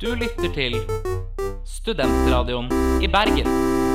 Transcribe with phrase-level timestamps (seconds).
[0.00, 0.74] Du lytter til
[1.68, 2.68] Studentradioen
[3.04, 3.48] i Bergen.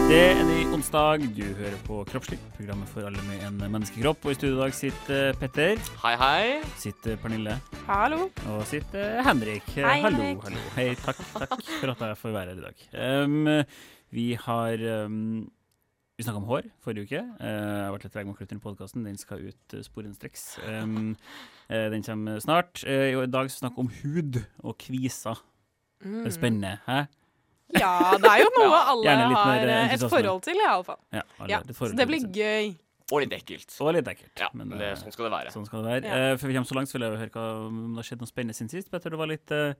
[0.10, 1.26] Det er ny onsdag.
[1.38, 4.26] Du hører på Kroppslig, programmet for alle med en menneskekropp.
[4.26, 6.48] Og i studio i dag sitter Petter, Hei, hei.
[6.82, 8.30] sitter Pernille Hallo.
[8.50, 9.70] og sitter Henrik.
[9.76, 10.42] Hei, hallo, Henrik.
[10.48, 10.66] hallo.
[10.78, 13.24] Hei, takk, takk for at jeg får være her i dag.
[13.24, 13.54] Um,
[14.16, 15.46] vi har um,
[16.18, 17.22] Vi snakka om hår forrige uke.
[17.40, 19.06] Uh, jeg har vært litt treg med å klippe den podkasten.
[19.08, 20.48] Den skal ut uh, sporenstreks.
[20.66, 21.14] Um,
[21.70, 22.82] uh, den kommer snart.
[22.84, 25.40] Uh, I dag skal vi snakke om hud og kviser.
[26.04, 26.76] Det er spennende.
[26.88, 27.00] Hæ?
[27.78, 31.00] Ja, det er jo noe alle har mer, eh, eh, et forhold til, iallfall.
[31.14, 32.72] Ja, alle Ja, så det blir gøy.
[33.10, 33.72] Og litt ekkelt.
[33.82, 34.36] Og litt ekkelt.
[34.38, 35.54] Ja, men, det, uh, sånn skal det være.
[35.54, 36.10] Sånn skal det være.
[36.10, 36.34] Ja.
[36.34, 38.22] Uh, før vi kommer så langt, så vil jeg høre hva, om det har skjedd
[38.22, 38.92] noe spennende siden sist.
[38.94, 39.72] Petter, det var litt uh,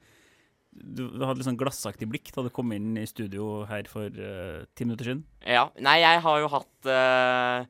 [0.72, 4.08] du, du hadde litt sånn glassaktig blikk da du kom inn i studio her for
[4.10, 5.24] eh, ti minutter siden.
[5.44, 5.68] Ja.
[5.82, 7.66] Nei, jeg har jo hatt eh,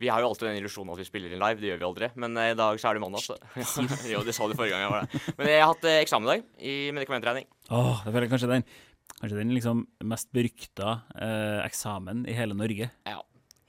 [0.00, 1.60] Vi har jo alltid den illusjonen at vi spiller inn live.
[1.62, 2.08] Det gjør vi aldri.
[2.18, 3.22] Men eh, i dag så er det mandag.
[3.22, 3.36] Så.
[4.12, 5.28] jo, det sa du forrige gang jeg var der.
[5.38, 7.46] Men jeg har hatt eh, eksamen i dag i medikamentregning.
[7.70, 8.66] Åh, det føler jeg kanskje den
[9.14, 12.88] Kanskje den liksom mest berykta eh, eksamen i hele Norge.
[13.06, 13.20] Ja.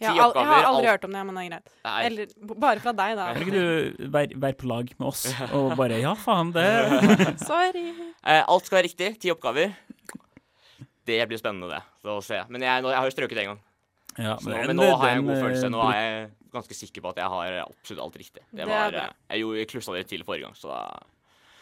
[0.02, 1.70] Ja, al- jeg har aldri alt- hørt om det, men det er greit.
[2.08, 3.28] Eller bare fra deg, da.
[3.36, 5.22] Kan ikke du være, vær på lag med oss
[5.56, 6.66] og bare Ja, faen, det
[7.46, 7.86] Sorry.
[8.26, 9.12] eh, alt skal være riktig.
[9.24, 9.76] Ti oppgaver.
[11.06, 11.82] Det blir spennende, det.
[12.04, 12.42] Så se.
[12.52, 13.62] Men jeg, nå, jeg har jo strøket en gang.
[14.18, 15.70] Ja, Så men nå har jeg en god eh, følelse.
[15.74, 18.44] Nå er jeg ganske sikker på at jeg har absolutt alt riktig.
[18.52, 20.82] Det Det var, eh, jeg gjorde klussa det til forrige gang, så da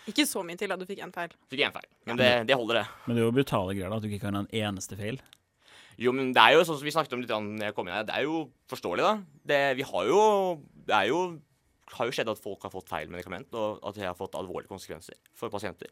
[0.07, 1.31] Ikke så mye til at du fikk en feil.
[1.49, 1.87] fikk én en feil.
[2.05, 2.87] Men det, det holder, det.
[3.07, 5.21] Men det er jo brutale greier da, at du ikke kan ha en eneste feil.
[5.97, 7.93] Jo, men det er jo sånn som vi snakket om litt da jeg kom inn
[7.93, 9.13] her, det er jo forståelig, da.
[9.45, 10.21] Det, vi har jo
[10.83, 11.39] Det er jo
[11.93, 14.71] har jo skjedd at folk har fått feil medikament, og at det har fått alvorlige
[14.71, 15.91] konsekvenser for pasienter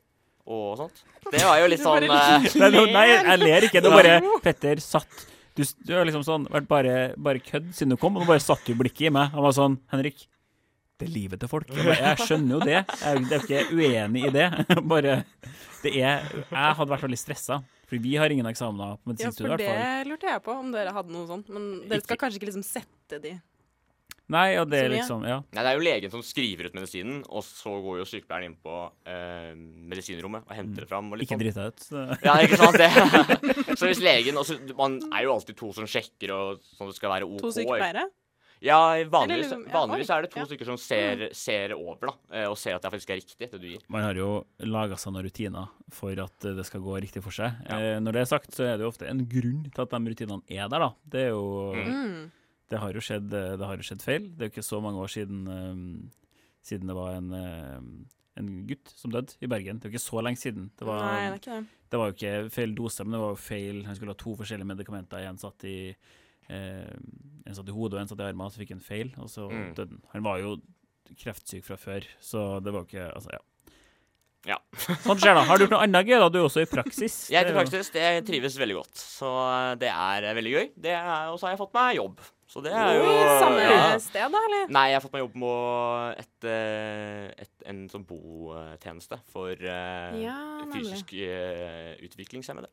[0.50, 1.04] og sånt.
[1.30, 2.48] Det var jo litt sånn eh,
[2.95, 3.82] Nei, jeg ler ikke.
[3.84, 7.95] Det er bare Petter satt Du, du har liksom sånn vært bare, bare kødd siden
[7.95, 9.33] du kom, og nå bare satte du blikket i meg.
[9.35, 10.23] Han var sånn Henrik,
[11.02, 11.67] det er livet til folk.
[11.71, 12.80] Jeg, bare, jeg skjønner jo det.
[13.02, 14.47] Jeg jeg er ikke uenig i det.
[14.93, 15.16] Bare
[15.81, 17.58] Det er Jeg hadde vært veldig stressa,
[17.89, 19.71] for vi har ingen eksamener på Ja, for det
[20.08, 21.49] lurte jeg på, om dere hadde noe sånt.
[21.49, 23.33] Men dere skal kanskje ikke liksom sette de
[24.31, 25.39] Nei, og det er liksom Ja.
[25.52, 28.55] Nei, det er jo legen som skriver ut medisinen, og så går jo sykepleieren inn
[28.64, 29.52] på eh,
[29.92, 31.11] medisinrommet og henter det fram.
[31.11, 31.83] Og Ikke drita ut.
[31.83, 32.80] så- Ja, ikke sant?
[32.80, 32.89] Det.
[33.80, 37.11] så hvis legen også, Man er jo alltid to som sjekker, og sånn det skal
[37.17, 37.39] være OK.
[37.43, 38.08] to sykepleiere?
[38.61, 38.77] Ja,
[39.09, 40.45] vanligvis, vanligvis er det to ja.
[40.45, 43.58] stykker som ser, ser over, da, eh, og ser at det faktisk er riktig, det
[43.59, 43.81] du gir.
[43.89, 44.27] Man har jo
[44.70, 47.58] laga seg noen rutiner for at eh, det skal gå riktig for seg.
[47.65, 47.80] Ja.
[47.81, 50.14] Eh, når det er sagt, så er det jo ofte en grunn til at de
[50.14, 50.91] rutinene er der, da.
[51.09, 52.30] Det er jo Mm.
[52.71, 54.30] Det har jo skjedd, eh, det har skjedd feil.
[54.32, 56.11] Det er jo ikke så mange år siden, um,
[56.64, 57.92] siden det var en, um,
[58.39, 59.80] en gutt som døde i Bergen.
[59.82, 60.70] Det er jo ikke så lenge siden.
[60.80, 61.65] Det var, Nei, det ikke det.
[61.92, 64.36] det var jo ikke feil dose, men det var jo feil Han skulle ha to
[64.39, 65.27] forskjellige medikamenter.
[65.27, 65.77] En satt i,
[66.48, 66.95] eh,
[67.45, 69.49] en satt i hodet og en satt i armen, så fikk han feil, og så
[69.52, 69.73] Mm.
[69.76, 70.02] døde han.
[70.14, 70.55] Han var jo
[71.20, 73.39] kreftsyk fra før, så det var jo ikke Altså, ja.
[74.48, 74.58] Ja.
[75.05, 75.43] Sånn skjer da.
[75.45, 76.30] Har du gjort noe annet gøy, da?
[76.33, 77.30] Du er også i praksis.
[77.30, 79.30] Jeg er i praksis, det trives veldig godt, så
[79.77, 80.70] det er veldig gøy.
[80.82, 83.64] Det er, og så har jeg fått meg jobb, så det er jo I samme
[83.64, 83.84] ja.
[84.04, 84.72] sted, da, eller?
[84.76, 85.52] Nei, jeg har fått meg jobb på
[86.20, 86.48] et,
[87.45, 90.36] et, en sånn botjeneste for uh, Ja,
[90.73, 92.67] fysisk uh, utviklingshemmede.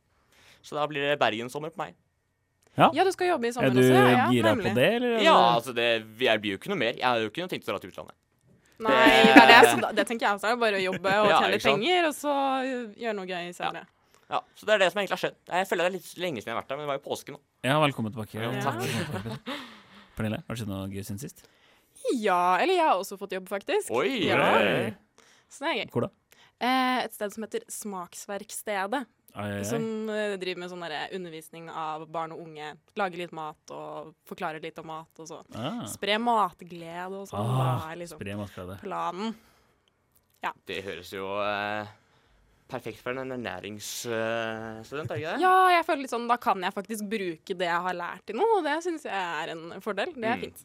[0.67, 1.95] Så da blir det bergenssommer på meg.
[2.79, 3.95] Ja, du skal jobbe i sommer Er du også?
[3.95, 5.15] Ja, ja, gira på det, eller?
[5.23, 5.87] Ja, altså det
[6.23, 6.99] jeg blir jo ikke noe mer.
[6.99, 8.19] Jeg har jo ikke noe tenkt å dra til utlandet.
[8.79, 10.47] Nei, det er det, det tenker jeg også.
[10.47, 12.35] Det er bare å jobbe og Ja, tjene penger, og så
[12.99, 13.83] gjøre noe gøy senere.
[13.87, 13.98] Ja,
[14.29, 15.37] Så det er det som egentlig har skjedd.
[15.49, 17.05] Jeg føler det er litt lenge siden jeg har vært der, men det var jo
[17.09, 17.39] påske nå.
[17.65, 18.37] Ja, velkommen tilbake.
[18.37, 19.53] Ja, takk.
[20.19, 21.45] Pernille, har det skjedd noe gøy siden sist?
[22.19, 23.91] Ja, eller jeg har også fått jobb, faktisk.
[23.97, 24.27] Oi!
[24.29, 24.43] Ja.
[25.49, 25.93] Så det er gøy.
[25.95, 26.11] Hvor da?
[26.59, 29.05] Eh, et sted som heter Smaksverkstedet.
[29.39, 29.65] Ai, ai, ai.
[29.69, 32.73] Som eh, driver med sånn der undervisning av barn og unge.
[32.99, 35.41] Lager litt mat og forklarer litt om mat og så.
[35.57, 35.85] Ah.
[35.89, 37.53] Spre matglede og sånn.
[37.65, 38.79] Ah, liksom Spre matglede.
[38.83, 39.37] planen.
[40.69, 41.89] Det høres jo eh,
[42.69, 45.43] perfekt for en ernæringsstudent, er det ikke det?
[45.45, 48.37] Ja, jeg føler litt sånn, da kan jeg faktisk bruke det jeg har lært til
[48.41, 49.15] noe, og det syns jeg
[49.45, 50.13] er en fordel.
[50.15, 50.41] Det er Mm.
[50.49, 50.65] fint.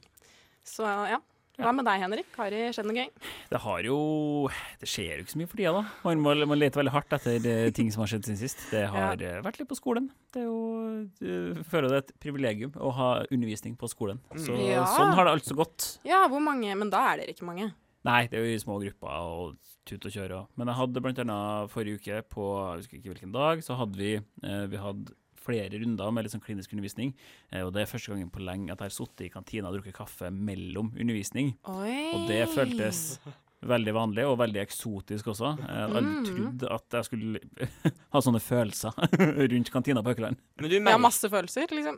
[0.63, 1.19] Så ja.
[1.53, 2.25] Hva med deg, Henrik?
[2.35, 3.09] Har det skjedd noe gøy?
[3.51, 4.49] Det har jo
[4.81, 5.83] Det skjer jo ikke så mye for tida, da.
[6.03, 8.57] Man må man leter veldig hardt etter eh, ting som har skjedd siden sist.
[8.71, 9.35] Det har ja.
[9.45, 10.09] vært litt på skolen.
[10.33, 14.17] Det er jo du føler det er et privilegium å ha undervisning på skolen.
[14.33, 14.83] Så, Ja.
[14.97, 15.99] Sånn har det altså gått.
[16.03, 16.73] Ja, hvor mange?
[16.75, 17.71] Men da er dere ikke mange.
[18.03, 20.39] Nei, det er jo i små grupper og tut og kjøre.
[20.59, 23.99] Men jeg hadde blant annet forrige uke, på jeg husker ikke hvilken dag, så hadde
[23.99, 27.13] vi, eh, vi hadde flere runder med sånn klinisk undervisning.
[27.51, 29.77] Eh, og det er første gangen på lenge at jeg har sittet i kantina og
[29.77, 31.55] drukket kaffe mellom undervisning.
[31.71, 31.97] Oi.
[32.15, 33.19] Og det føltes
[33.67, 35.49] veldig vanlig, og veldig eksotisk også.
[35.59, 36.25] Jeg hadde aldri Mm.
[36.59, 37.39] trodd at jeg skulle
[38.13, 38.93] ha sånne følelser
[39.53, 40.37] rundt kantina på Haukeland.
[40.61, 41.97] Men du Ja, mener masse følelser, liksom.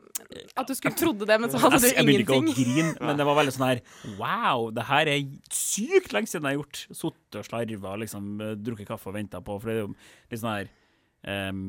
[0.56, 2.26] At du skulle trodde det, men så hadde Jeg, ingenting.
[2.26, 3.82] jeg begynte ikke å grine, men det var veldig sånn her
[4.20, 6.84] Wow, det her er sykt lenge siden jeg har gjort.
[6.92, 9.58] Sittet og slarva liksom eh, drukket kaffe og venta på.
[9.62, 9.96] For det er jo
[10.32, 11.64] litt sånn her um,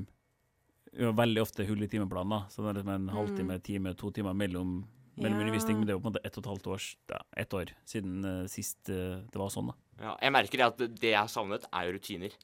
[0.96, 2.42] jo, veldig ofte hull i timeplanen, da.
[2.52, 4.78] Så det er liksom en halvtime, time, to timer mellom,
[5.16, 5.44] mellom Ja.
[5.44, 5.78] undervisning.
[5.80, 7.72] Men det er jo på en måte ett og et halvt års, ja, ett år
[7.88, 9.76] siden uh, sist uh, det var sånn, da.
[10.00, 12.34] Ja, jeg merker at det jeg har savnet, er jo rutiner.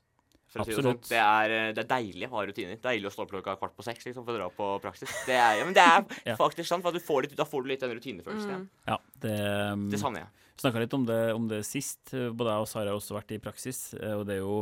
[0.52, 0.62] Det, sånn.
[0.66, 1.06] Absolutt.
[1.08, 2.76] det, er, eh, det er deilig å ha rutiner.
[2.84, 5.08] Deilig å stå opp klokka kvart på seks liksom, for å dra på praksis.
[5.24, 6.36] Det er, ja, men det er Ja.
[6.36, 8.66] faktisk sant, for at du får litt, da får du litt den rutinefølelsen.
[8.66, 8.68] Mm.
[8.90, 9.36] Ja, det,
[9.72, 10.28] um, Det savner jeg.
[10.60, 12.12] snakka litt om det, om det sist.
[12.12, 14.58] Både jeg og Sara har også vært i praksis, eh, og det er jo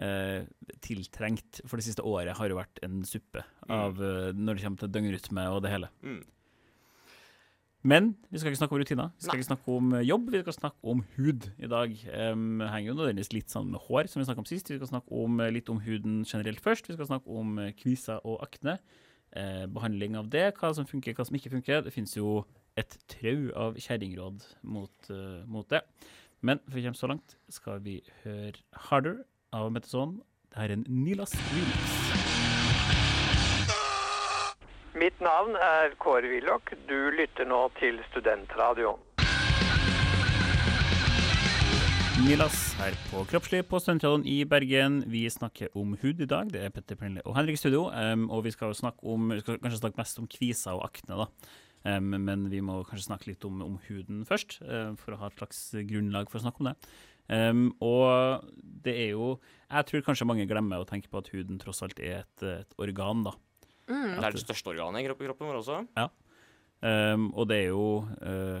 [0.00, 0.48] eh,
[0.84, 1.60] tiltrengt.
[1.68, 4.94] For det siste året har jo vært en suppe av eh, når det kommer til
[4.96, 5.92] døgnrytme og det hele.
[6.00, 6.22] Mm.
[7.86, 9.10] Men vi skal ikke snakke om rutiner.
[9.14, 9.42] Vi skal Nei.
[9.42, 11.92] ikke snakke om eh, jobb, vi skal snakke om hud i dag.
[12.32, 14.70] Um, henger jo nødvendigvis litt sammen med hår, som vi snakket om sist.
[14.72, 16.88] Vi skal snakke om, eh, litt om huden generelt først.
[16.90, 18.78] Vi skal snakke om eh, kviser og akne.
[19.36, 21.84] Eh, behandling av det, hva som funker, hva som ikke funker.
[21.86, 22.40] Det finnes jo
[22.76, 25.80] et trau av kjerringråd mot, uh, mot det.
[26.44, 30.20] Men før vi kommer så langt, skal vi høre 'Harder' av Metteson.
[30.50, 32.35] Det her er en ny remix.
[34.96, 36.70] Mitt navn er Kåre Willoch.
[36.88, 39.02] Du lytter nå til Studentradioen.
[42.24, 45.02] Milas her på Kroppslig på Studentradioen i Bergen.
[45.12, 46.48] Vi snakker om hud i dag.
[46.48, 47.90] Det er Petter Pernille og Henrik i studio.
[47.92, 51.26] Um, og vi skal snakke om, vi skal kanskje snakke mest om kviser og akne,
[51.26, 51.28] da.
[51.84, 55.28] Um, men vi må kanskje snakke litt om, om huden først, um, for å ha
[55.28, 55.60] et slags
[55.92, 56.76] grunnlag for å snakke om det.
[57.28, 59.32] Um, og det er jo
[59.66, 62.80] Jeg tror kanskje mange glemmer å tenke på at huden tross alt er et, et
[62.80, 63.36] organ, da.
[63.86, 64.16] Mm.
[64.16, 65.82] Det er det største organet i kroppen, vår også.
[66.86, 68.58] Um, og det er jo uh,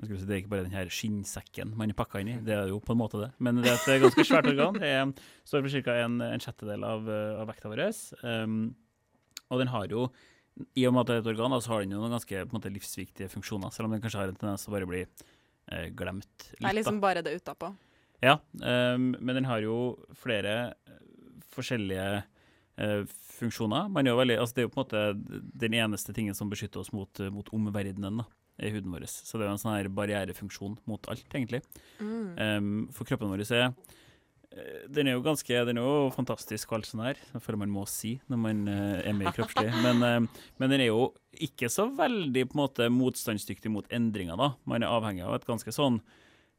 [0.00, 2.70] si, Det er ikke bare den her skinnsekken man er pakka inn i, det er
[2.72, 3.28] jo på en måte det.
[3.44, 4.78] Men det er et ganske svært organ.
[4.80, 5.12] Det er,
[5.46, 5.98] står for ca.
[6.06, 7.84] En, en sjettedel av, uh, av vekta vår.
[8.24, 8.60] Um,
[9.48, 10.06] og den har jo,
[10.76, 12.40] i og med at det er et organ, så så har den jo noen ganske
[12.40, 13.74] på en måte, livsviktige funksjoner.
[13.74, 16.56] Selv om den kanskje har en tendens til å bare bli uh, glemt litt.
[16.56, 16.76] Det er da.
[16.80, 17.72] liksom bare det utapå.
[18.24, 19.76] Ja, um, men den har jo
[20.18, 20.98] flere eh,
[21.54, 22.26] forskjellige eh,
[23.38, 23.88] funksjoner.
[23.92, 26.82] Man er veldig, altså det er jo på en måte den eneste tingen som beskytter
[26.82, 28.26] oss mot, eh, mot omverdenen, da,
[28.64, 29.06] i huden vår.
[29.10, 31.62] Så det er en sånn her barrierefunksjon mot alt, egentlig.
[32.00, 32.28] Mm.
[32.36, 36.80] Um, for kroppen vår er eh, den er jo ganske, den er jo fantastisk og
[36.80, 39.68] alt sånt her, det føler man må si når man uh, er med i kroppslig.
[39.86, 44.40] Men, uh, men den er jo ikke så veldig på en måte motstandsdyktig mot endringer,
[44.40, 44.54] da.
[44.66, 46.00] Man er avhengig av et ganske sånn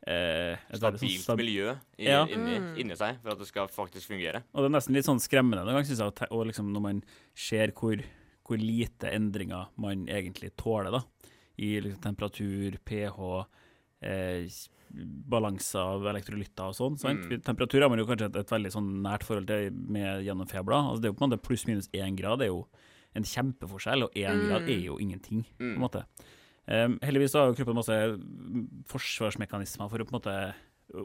[0.08, 2.26] eh, et sånn Stabilt stab- miljø i, Ja.
[2.26, 2.78] inni, Mm.
[2.80, 4.44] inni seg for at det skal faktisk fungere.
[4.54, 7.04] Og det er nesten litt sånn skremmende noen ganger, synes jeg, og liksom når man
[7.36, 8.02] ser hvor,
[8.48, 11.02] hvor lite endringer man egentlig tåler, da.
[11.60, 13.46] I liksom temperatur, pH,
[14.02, 14.48] eh,
[15.30, 16.98] balanse av elektrolytter og sånn.
[16.98, 17.26] sant?
[17.30, 17.42] Mm.
[17.44, 20.80] Temperatur har man jo kanskje et, et veldig sånn nært forhold til med gjennom febler.
[20.82, 22.68] Altså, det er jo på en måte pluss-minus én grad er jo
[23.16, 24.48] en kjempeforskjell, og én Mm.
[24.48, 25.44] grad er jo ingenting.
[25.58, 25.80] på en Mm.
[25.80, 26.06] måte.
[26.70, 27.96] Um, heldigvis har kroppen masse
[28.92, 30.36] forsvarsmekanismer for å på en måte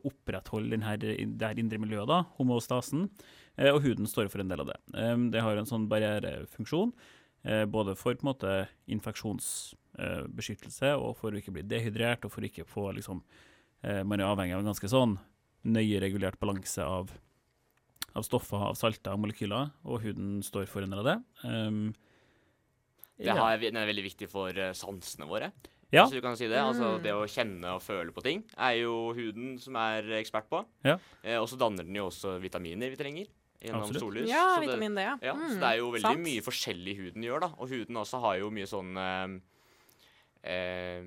[0.05, 3.09] opprettholde denne, det her indre miljøet, da, homostasen,
[3.57, 4.79] eh, og huden står for en del av det.
[4.97, 6.91] Um, det har en sånn barrierefunksjon,
[7.45, 8.53] eh, både for på en måte
[8.97, 13.19] infeksjonsbeskyttelse og for å ikke bli dehydrert, og for å ikke få liksom
[13.85, 15.19] eh, Man er avhengig av en ganske sånn
[15.65, 17.13] nøye regulert balanse av,
[18.15, 21.19] av stoffer, av salter og molekyler, og huden står for en del av det.
[21.45, 21.95] Um,
[23.19, 25.53] Det har, den er veldig viktig for eh, sansene våre.
[25.93, 26.07] Ja.
[26.09, 26.59] Hvis du kan si det.
[26.59, 27.03] Altså, Mm.
[27.05, 30.65] det å kjenne og føle på ting er jo huden som er ekspert på.
[30.85, 30.99] Ja.
[31.23, 33.27] Eh, og så danner den jo også vitaminer vi trenger
[33.63, 34.03] gjennom Absolutt.
[34.03, 34.29] sollys.
[34.29, 35.17] Ja, så det- vitamin D, ja.
[35.23, 36.21] Ja, Mm, så det er jo veldig sant.
[36.21, 37.47] mye forskjellig huden gjør, da.
[37.59, 38.97] Og huden også har jo mye sånn
[40.45, 41.03] eh, eh,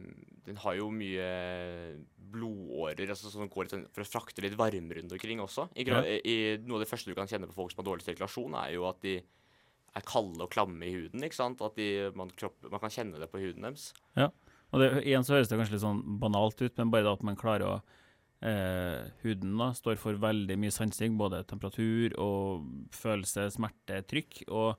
[0.48, 1.98] Den har jo mye
[2.31, 5.67] blodårer altså, som går i sånn- for å frakte litt varme rundt omkring også.
[5.75, 5.84] I,
[6.24, 8.74] i, noe av det første du kan kjenne på folk som har dårlig sirkulasjon, er
[8.75, 9.22] jo at de
[9.96, 11.24] er kalde og klamme i huden.
[11.25, 11.62] ikke sant?
[11.65, 13.91] At de, man, kropp, man kan kjenne det på huden deres.
[14.17, 14.32] Ja,
[14.72, 17.25] Og det, igjen så høres det kanskje litt sånn banalt ut, men bare det at
[17.25, 17.74] man klarer å
[18.46, 24.44] eh, Huden da står for veldig mye sansing, både temperatur og følelse, smerte, trykk.
[24.51, 24.70] Og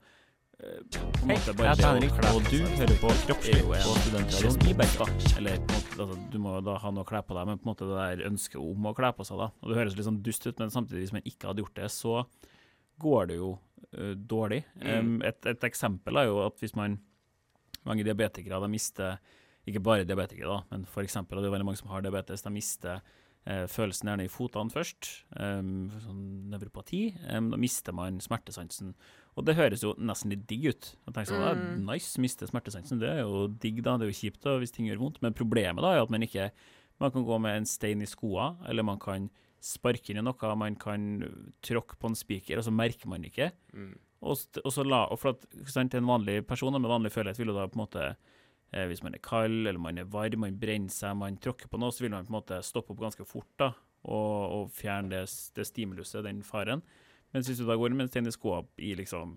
[0.61, 4.77] eh, på en måte bare det å Og du hører på Kroppslig på Studentradioen i
[4.79, 5.09] Berka.
[5.41, 7.59] Eller på en måte, altså, du må da ha noe å kle på deg, men
[7.62, 9.50] på en måte det der ønsket om å kle på seg, da.
[9.62, 11.91] Og det høres litt sånn dust ut, men samtidig, hvis man ikke hadde gjort det,
[11.95, 12.21] så
[13.03, 13.57] går det jo
[14.28, 14.64] dårlig.
[14.82, 15.23] Mm.
[15.23, 16.99] Et, et eksempel er jo at hvis man
[17.87, 19.16] Mange diabetikere de mister
[19.68, 22.42] ikke bare diabetikere, da, men for eksempel, og det er veldig mange som har diabetes,
[22.42, 23.00] de mister
[23.47, 25.08] eh, følelsen gjerne i fotene først,
[25.40, 27.02] um, sånn nevropati.
[27.30, 28.94] Um, da mister man smertesansen.
[29.38, 30.90] Og det høres jo nesten litt digg ut.
[31.06, 31.64] Jeg tenker sånn, Mm.
[31.78, 31.87] mm.
[31.88, 33.97] Nice, miste smertesansen, det er jo digg, da.
[33.97, 35.23] Det er jo kjipt da, hvis ting gjør vondt.
[35.23, 36.50] Men problemet da er at man ikke
[36.99, 39.30] Man kan gå med en stein i skoa, eller man kan
[39.65, 41.09] sparke inn i noe, man kan
[41.65, 43.50] tråkke på en spiker, og så merker man ikke.
[43.75, 43.97] Mm.
[44.21, 47.53] Og, og så la, og for at sant, En vanlig person med vanlig følelse vil
[47.53, 50.59] jo da på en måte eh, Hvis man er kald eller man er varm, man
[50.59, 53.27] brenner seg, man tråkker på noe, så vil man på en måte stoppe opp ganske
[53.29, 53.71] fort da,
[54.11, 55.23] og, og fjerne det,
[55.55, 56.83] det stimuluset, den faren.
[57.35, 59.37] Mens hvis du da går med i skoa i liksom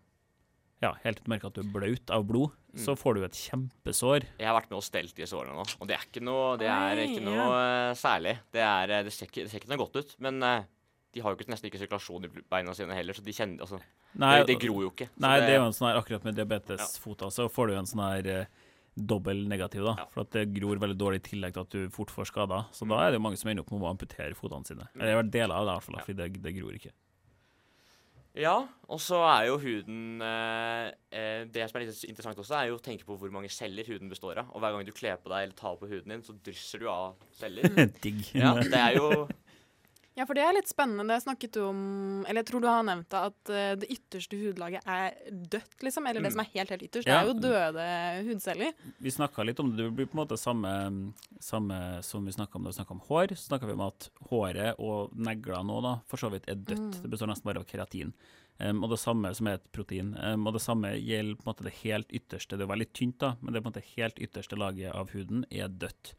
[0.81, 3.37] Ja, helt til du merker at du er blaut av blod, så får du et
[3.37, 4.25] kjempesår.
[4.39, 6.69] Jeg har vært med og stelt de sårene nå, og det er ikke noe, det
[6.73, 8.37] er Oi, ikke noe eh, særlig.
[8.49, 10.63] Det, er, eh, det, ser ikke, det ser ikke noe godt ut, men eh,
[11.13, 13.81] de har jo ikke, nesten ikke sirkulasjon i beina sine heller, så de kjenner altså,
[14.21, 15.07] Nei, det, det gror jo ikke.
[15.13, 17.81] Så Nei, det er jo en sånn her, akkurat med diabetesfota så får du jo
[17.83, 19.95] en sånn her eh, dobbel negativ, da.
[20.01, 20.07] Ja.
[20.11, 22.65] For at det gror veldig dårlig i tillegg til at du fort får skader.
[22.75, 24.87] Så da er det jo mange som ender opp med å amputere fotene sine.
[24.97, 26.05] Eller i hvert fall deler av det, i hvert fall, Ja.
[26.07, 26.91] fordi det, det gror ikke.
[28.37, 28.53] Ja,
[28.87, 32.77] og så er jo huden eh, eh, Det som er litt interessant også, er jo
[32.77, 34.53] å tenke på hvor mange celler huden består av.
[34.55, 36.87] Og hver gang du kler på deg eller tar på huden din, så drysser du
[36.91, 37.67] av celler.
[38.03, 38.23] Digg.
[38.37, 39.27] Ja, det er jo
[40.19, 41.05] Ja, for det er litt spennende.
[41.07, 44.35] Det snakket du om Eller jeg tror du har nevnt det, at eh, det ytterste
[44.41, 46.07] hudlaget er dødt, liksom.
[46.09, 46.35] Eller det Mm.
[46.35, 47.07] som er helt, helt ytterst.
[47.07, 47.21] Ja.
[47.21, 47.85] Det er jo døde
[48.27, 48.73] hudceller.
[48.99, 49.77] Vi snakka litt om det.
[49.85, 53.01] Det blir på en måte samme, samme som vi snakka om da vi snakka om
[53.07, 53.27] hår.
[53.37, 57.01] Så snakka vi om at håret og negler nå da, for så vidt er dødt.
[57.01, 58.11] Det består nesten bare av keratin.
[58.59, 60.11] Um, og det samme som er et protein.
[60.21, 62.57] Um, og det samme gjelder på en måte det helt ytterste.
[62.59, 65.09] Det er veldig tynt, da, men det er på en måte helt ytterste laget av
[65.15, 66.13] huden er dødt.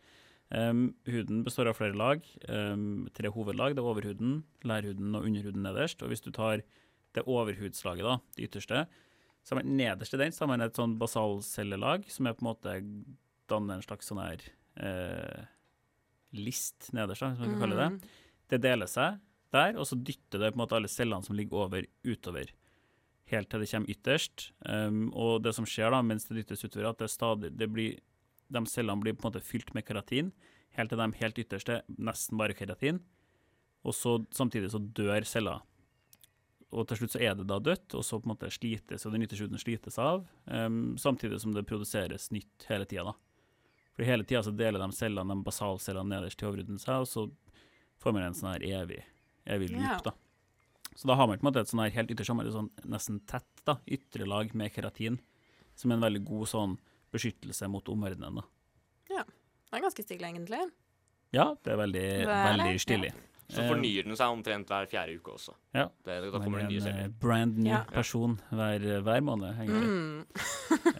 [0.52, 2.24] Um, huden består av flere lag.
[2.48, 3.76] Um, tre hovedlag.
[3.76, 6.02] Det er overhuden, lærhuden og underhuden nederst.
[6.04, 6.60] Og hvis du tar
[7.16, 8.84] det overhudslaget, da, det ytterste,
[9.42, 12.44] så har man nederst i den så har man et sånn basalcellelag, som er på
[12.44, 12.76] en måte
[13.50, 14.44] danner en slags sånn her
[14.80, 15.48] eh,
[16.36, 18.12] list nederst, da, som man kan kalle det.
[18.52, 19.18] Det deler seg
[19.52, 22.52] der, og så dytter det på en måte alle cellene som ligger over, utover.
[23.32, 24.48] Helt til det kommer ytterst.
[24.64, 27.98] Um, og det som skjer da, mens det dyttes utover, at det stadig, det blir,
[28.52, 30.30] de cellene blir på en måte fylt med keratin,
[30.76, 33.00] helt til de helt ytterste nesten bare keratin.
[33.84, 35.60] Og så samtidig så dør celler.
[36.72, 39.12] Og til slutt så er det da dødt, og så på en måte slites, og
[39.12, 43.14] den ytterste huden slites av, um, samtidig som det produseres nytt hele tida, da.
[43.92, 47.26] For hele tida så deler de cellene, de basalcellene nederst til overhuden seg, og så
[48.00, 49.02] får man en sånn her evig,
[49.44, 49.98] evig loop, Ja.
[50.06, 50.14] da.
[50.96, 53.44] Så da har man på en måte et sånn her helt ytterst, sånn nesten tett,
[53.66, 55.20] da, ytre lag med keratin,
[55.76, 56.78] som er en veldig god sånn
[57.12, 58.48] beskyttelse mot omverdenen, da.
[59.72, 60.58] Det er ganske stille, egentlig.
[61.32, 63.12] Ja, det er veldig, veldig stilig.
[63.14, 63.28] Ja.
[63.52, 65.52] Så Eh, fornyer den seg omtrent hver fjerde uke også.
[65.76, 65.86] Ja.
[66.04, 67.82] Det, da kommer er det nye en eh, brand new Ja.
[67.84, 69.88] person hver, hver måned, egentlig.
[69.88, 70.26] Mm,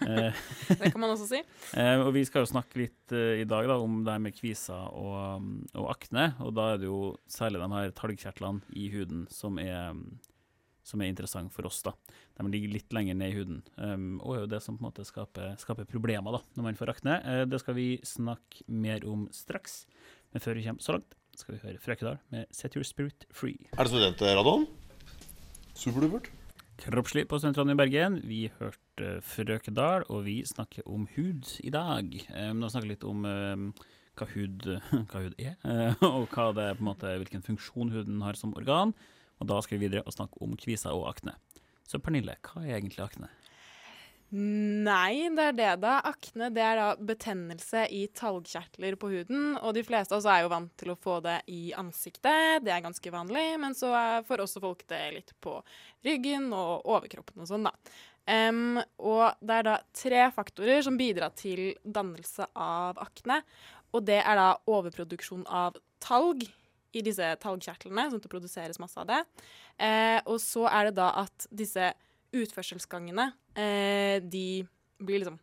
[0.03, 0.33] Eh,
[0.81, 1.41] det kan man også si.
[1.79, 4.35] Eh, og vi skal jo snakke litt eh, i dag da, om det her med
[4.37, 6.35] kviser og, um, og akne.
[6.45, 10.19] Og da er det jo særlig de her talgkjertlene i huden som er, um,
[10.87, 11.81] som er interessant for oss.
[11.87, 11.95] da.
[12.39, 14.89] De ligger litt lenger ned i huden, um, og er jo det som på en
[14.91, 17.19] måte skaper, skaper problemer da, når man får akne.
[17.23, 19.85] Uh, det skal vi snakke mer om straks.
[20.33, 23.69] Men før vi kommer så langt, skal vi høre Frøkedal med 'Set Your Spirit Free'.
[23.73, 24.67] Er det studentradioen?
[25.75, 26.31] Superdupert.
[26.83, 28.21] Kroppslig på Sentralen i Bergen.
[28.27, 32.11] Vi hørte Frøkedal, og vi snakker om hud i dag.
[32.35, 33.73] Um, nå snakker vi litt om um,
[34.19, 34.67] hva, hud,
[35.11, 38.95] hva hud er, eh, og hva det, måte, hvilken funksjon huden har som organ.
[39.43, 41.35] Og da skal vi videre og snakke om kviser og akne.
[41.89, 43.31] Så Pernille, hva er egentlig akne?
[44.33, 45.99] Nei, det er det, da.
[46.09, 49.59] Akne det er da betennelse i talgkjertler på huden.
[49.61, 52.73] Og de fleste av oss er jo vant til å få det i ansiktet, det
[52.73, 53.45] er ganske vanlig.
[53.61, 53.91] Men så
[54.25, 55.59] får også folk det litt på
[56.07, 57.77] ryggen og overkroppen og sånn, da.
[58.23, 63.43] Um, og det er da tre faktorer som bidrar til dannelse av akne.
[63.93, 66.47] Og det er da overproduksjon av talg
[66.95, 69.21] i disse talgkjertlene, sånn at det produseres masse av det.
[69.79, 71.93] Eh, og så er det da at disse
[72.33, 74.67] utførselsgangene, eh, de
[75.03, 75.39] blir liksom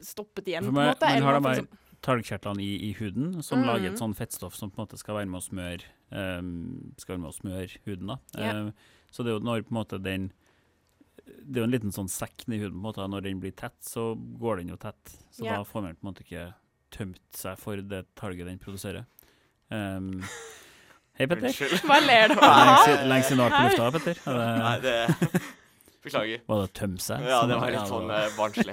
[0.00, 1.00] stoppet igjen, på en måte.
[1.00, 3.66] man har da de liksom- talgkjertlene i, i huden som Mhm.
[3.66, 7.16] lager et sånn fettstoff som på en måte skal være med å smøre, um, skal
[7.16, 8.06] være med å smøre huden.
[8.06, 8.16] da.
[8.36, 8.66] Yeah.
[8.66, 8.72] Uh,
[9.10, 10.32] så det er jo når på en måte den
[11.24, 12.72] Det er jo en liten sånn sekk i huden.
[12.72, 15.04] på en måte, Når den blir tett, så går den jo tett.
[15.30, 15.56] Så yeah.
[15.58, 16.54] da får man på en måte ikke
[16.90, 19.06] tømt seg for det talget den produserer.
[19.72, 20.10] Um,
[21.16, 21.48] hei, Petter.
[21.48, 21.82] Unnskyld.
[21.88, 22.86] Hva ler du av?
[23.08, 24.22] Lenge siden du har vært på lufta, Petter.
[24.28, 25.42] Er Nei, det-
[26.02, 26.40] Beklager.
[26.50, 27.22] Var det å tømme seg?
[27.30, 28.72] Ja, det var litt sånn eh, barnslig.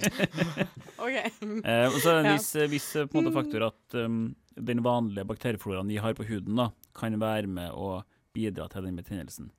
[0.97, 1.17] OK.
[1.61, 2.31] Eh, og så er det en Ja.
[2.39, 4.15] viss, viss eh, på en måte faktor at um,
[4.57, 7.99] den vanlige bakteriefloraen vi har på huden, da, kan være med å
[8.33, 9.51] bidra til den betennelsen.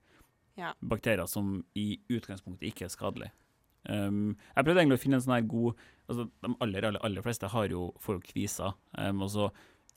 [0.59, 0.73] Ja.
[0.82, 3.30] Bakterier som i utgangspunktet ikke er skadelige.
[3.87, 5.78] Um, jeg prøvde egentlig å finne en sånn her god
[6.11, 8.75] altså De aller, aller, aller fleste har jo, får jo kviser.
[8.99, 9.47] Um, og så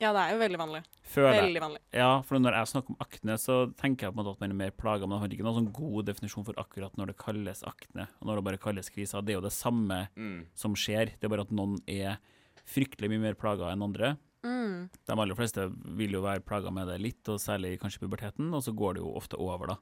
[0.02, 0.80] Ja, det er jo veldig vanlig.
[1.06, 1.80] føler jeg Veldig vanlig.
[1.94, 4.50] ja, for når jeg snakker om akne, så tenker jeg på en måte at man
[4.50, 7.16] er mer plaga, men jeg har ikke noen sånn god definisjon for akkurat når det
[7.22, 9.22] kalles akne, og når det bare kalles kviser.
[9.24, 10.46] Det er jo det samme Mm.
[10.54, 12.18] som skjer, det er bare at noen er
[12.66, 14.16] fryktelig mye mer plaga enn andre.
[14.44, 14.90] Mm.
[15.06, 18.52] De aller fleste vil jo være plaga med det litt, og særlig kanskje i puberteten,
[18.52, 19.76] og så går det jo ofte over, da.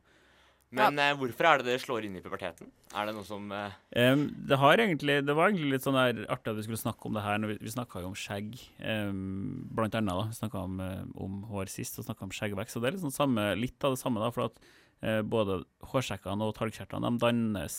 [0.72, 2.70] Men eh, hvorfor er det det slår inn i puberteten?
[2.96, 3.74] Er det noe som eh,
[4.12, 7.08] um, det, har egentlig, det var egentlig litt sånn der artig at vi skulle snakke
[7.08, 7.40] om det her.
[7.42, 10.16] Når vi vi snakka jo om skjegg, um, blant annet.
[10.16, 12.78] da, Vi snakka om, eh, om hår sist, og snakka om skjeggvekst.
[12.78, 14.30] Og det er liksom samme, litt av det samme, da.
[14.32, 14.62] For at
[15.04, 15.60] uh, både
[15.92, 17.78] hårsekkene og talgkjertlene de dannes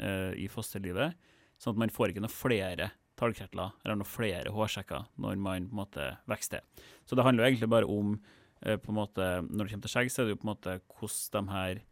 [0.00, 1.28] uh, i fosterlivet,
[1.60, 5.74] sånn at man får ikke noe flere talgkjertler eller noe flere hårsekker når man på
[5.74, 6.84] en måte vokser til.
[7.04, 9.96] Så det handler jo egentlig bare om uh, på en måte, Når det kommer til
[9.98, 11.84] skjegg, så er det jo på en måte hvordan de her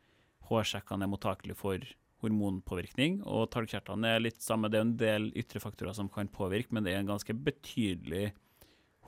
[0.48, 1.78] hårsekkene er mottakelige for
[2.22, 3.20] hormonpåvirkning.
[3.26, 4.70] Og talgkjertlene er litt samme.
[4.70, 8.32] Det er en del ytre faktorer som kan påvirke, men det er en ganske betydelig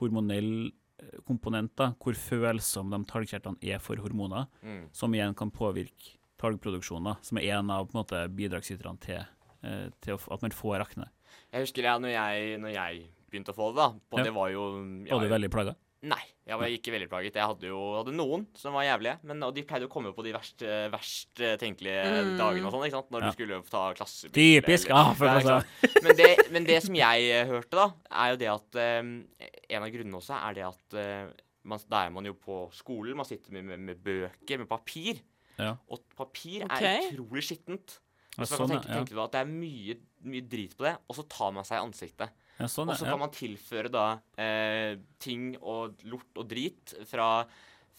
[0.01, 0.71] hormonell
[1.01, 4.89] eh, komponent, da, hvor følsomme de talgkjertlene er for hormoner, Mm.
[4.93, 9.25] som igjen kan påvirke talgproduksjonen, som er en av på en måte, bidragsyterne til,
[9.63, 11.09] eh, til at man får akne.
[11.53, 13.89] Jeg husker det når jeg, når jeg begynte å få det, da.
[14.13, 14.25] Og Ja.
[14.25, 14.63] det var jo
[15.05, 15.75] jeg Var var du veldig plaga?
[16.01, 17.35] Nei, jeg var ikke veldig plaget.
[17.37, 20.25] Jeg hadde jo hadde noen som var jævlige, men og de pleide å komme på
[20.25, 22.39] de verst, eh, verst eh, tenkelige Mm.
[22.39, 23.11] dagene og sånn, ikke sant?
[23.13, 23.27] Når Ja.
[23.27, 24.33] du skulle ta klassebil.
[24.33, 24.89] Typisk!
[24.89, 26.03] eller- Ah, for Ja, ikke altså.
[26.03, 29.29] men, det, men det som jeg eh, hørte, da, er jo det at um,
[29.71, 31.33] En av grunnene også er det at uh,
[31.65, 35.21] man, da er man jo på skolen, man sitter med, med, med bøker, med papir.
[35.59, 35.77] Ja.
[35.91, 36.97] Og papir okay.
[36.97, 37.99] er utrolig skittent.
[38.35, 38.97] Så man sånn, kan tenke, ja.
[39.05, 41.77] tenke på at det er mye, mye drit på det, og så tar man seg
[41.77, 42.31] i ansiktet.
[42.61, 43.15] Ja, sånn, Og så ja.
[43.15, 47.31] kan man tilføre da eh, ting og lort og drit fra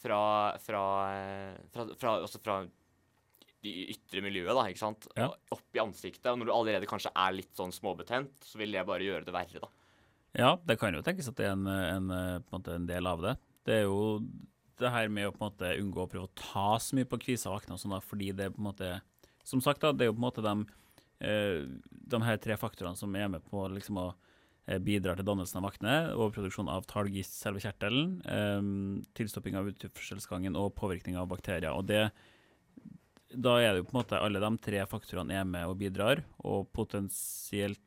[0.01, 0.21] fra
[0.61, 0.83] fra,
[1.73, 2.61] fra, fra, altså fra
[3.61, 5.05] det ytre miljøet, da, ikke sant?
[5.17, 5.27] Ja.
[5.53, 6.25] Opp i ansiktet.
[6.31, 9.35] Og når du allerede kanskje er litt sånn småbetent, så vil det bare gjøre det
[9.35, 9.69] verre, da.
[10.31, 12.09] Ja, det kan jo tenkes at det er en, en,
[12.47, 13.35] på en, en del av det.
[13.67, 14.23] Det er jo
[14.81, 17.19] det her med å på en måte unngå å prøve å ta så mye på
[17.21, 18.91] kviser og sånn, da, fordi det er på en måte
[19.45, 20.53] Som sagt, da, det er jo på en måte de,
[21.25, 24.07] eh, de her tre faktorene som er med på liksom å
[24.85, 28.59] bidrar til dannelsen av akne, overproduksjon av talg i selve kjertelen, eh,
[29.17, 31.73] tilstopping av utførselsgangen og påvirkning av bakterier.
[31.73, 32.11] Og det
[33.31, 36.23] da er det jo på en måte alle de tre faktorene er med og bidrar,
[36.43, 37.79] og potensielt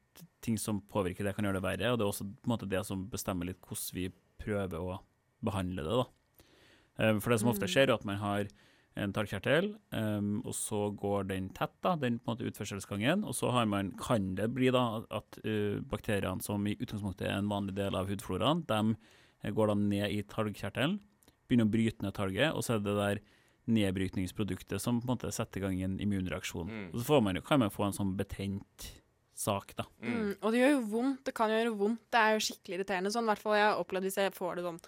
[0.44, 1.92] ting som påvirker det, kan gjøre det verre.
[1.92, 4.06] Og det er også på en måte det som bestemmer litt hvordan vi
[4.40, 4.98] prøver å
[5.44, 5.98] behandle det.
[6.00, 6.06] da.
[6.98, 8.48] Eh, For det som ofte skjer, er at man har
[8.94, 13.34] en tarmkjertel, um, og så går den tett, da, den på en måte utførselsgangen, og
[13.34, 14.84] så har man, kan det bli da
[15.14, 19.72] at uh, bakteriene som i utgangspunktet er en vanlig del av hudfloraen, de eh, går
[19.72, 21.00] da ned i talgkjertelen,
[21.48, 23.22] begynner å bryte ned talget, og så er det der
[23.74, 26.68] nedbrytningsproduktet som på en måte setter i gang en immunreaksjon.
[26.68, 26.86] Mm.
[26.92, 28.90] Og så får man, kan man få en sånn betent
[29.34, 29.86] sak, da.
[30.04, 30.14] Mm.
[30.14, 31.24] Mm, og det gjør jo vondt.
[31.26, 32.02] Det kan gjøre vondt.
[32.12, 33.12] Det er jo skikkelig irriterende.
[33.14, 34.80] Sånn, i hvert fall jeg har opplevd hvis jeg får det sånn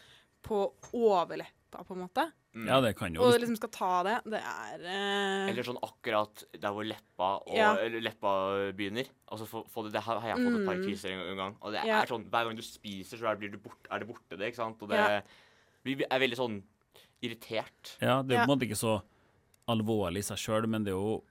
[0.46, 0.60] på
[0.94, 2.32] overleppa, på en måte.
[2.54, 2.66] Mm.
[2.68, 4.14] Ja, det kan jo Og liksom skal ta det.
[4.24, 7.74] Det er eh, Eller sånn akkurat der hvor leppa, og, Ja.
[7.76, 9.04] eller leppa begynner.
[9.30, 10.86] Altså få, få det, det har har jeg fått et par Mm.
[10.86, 11.56] kriser en, en gang.
[11.60, 12.00] Og det Ja.
[12.02, 14.52] er sånn, Hver gang du spiser, så er, blir du bort, er det borte, det.
[14.52, 14.80] ikke sant?
[14.82, 15.20] Og det Ja.
[15.84, 16.62] Vi er veldig sånn
[17.22, 17.96] irritert.
[18.00, 19.02] Ja, det er på en måte ikke så
[19.68, 21.22] alvorlig i seg sjøl, men det er jo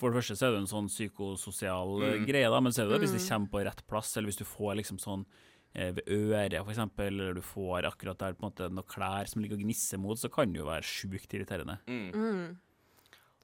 [0.00, 2.26] For det første så er det en sånn psykososial eh, Mm.
[2.26, 3.28] greie, da, men så er det det hvis det Mm.
[3.28, 5.26] kommer på rett plass, eller hvis du får liksom sånn
[5.74, 9.58] ved øret, eksempel, eller du får akkurat der på en måte noen klær som ligger
[9.58, 11.78] og gnisser mot, så kan det jo være sjukt irriterende.
[11.86, 12.10] Mm.
[12.10, 12.48] mm.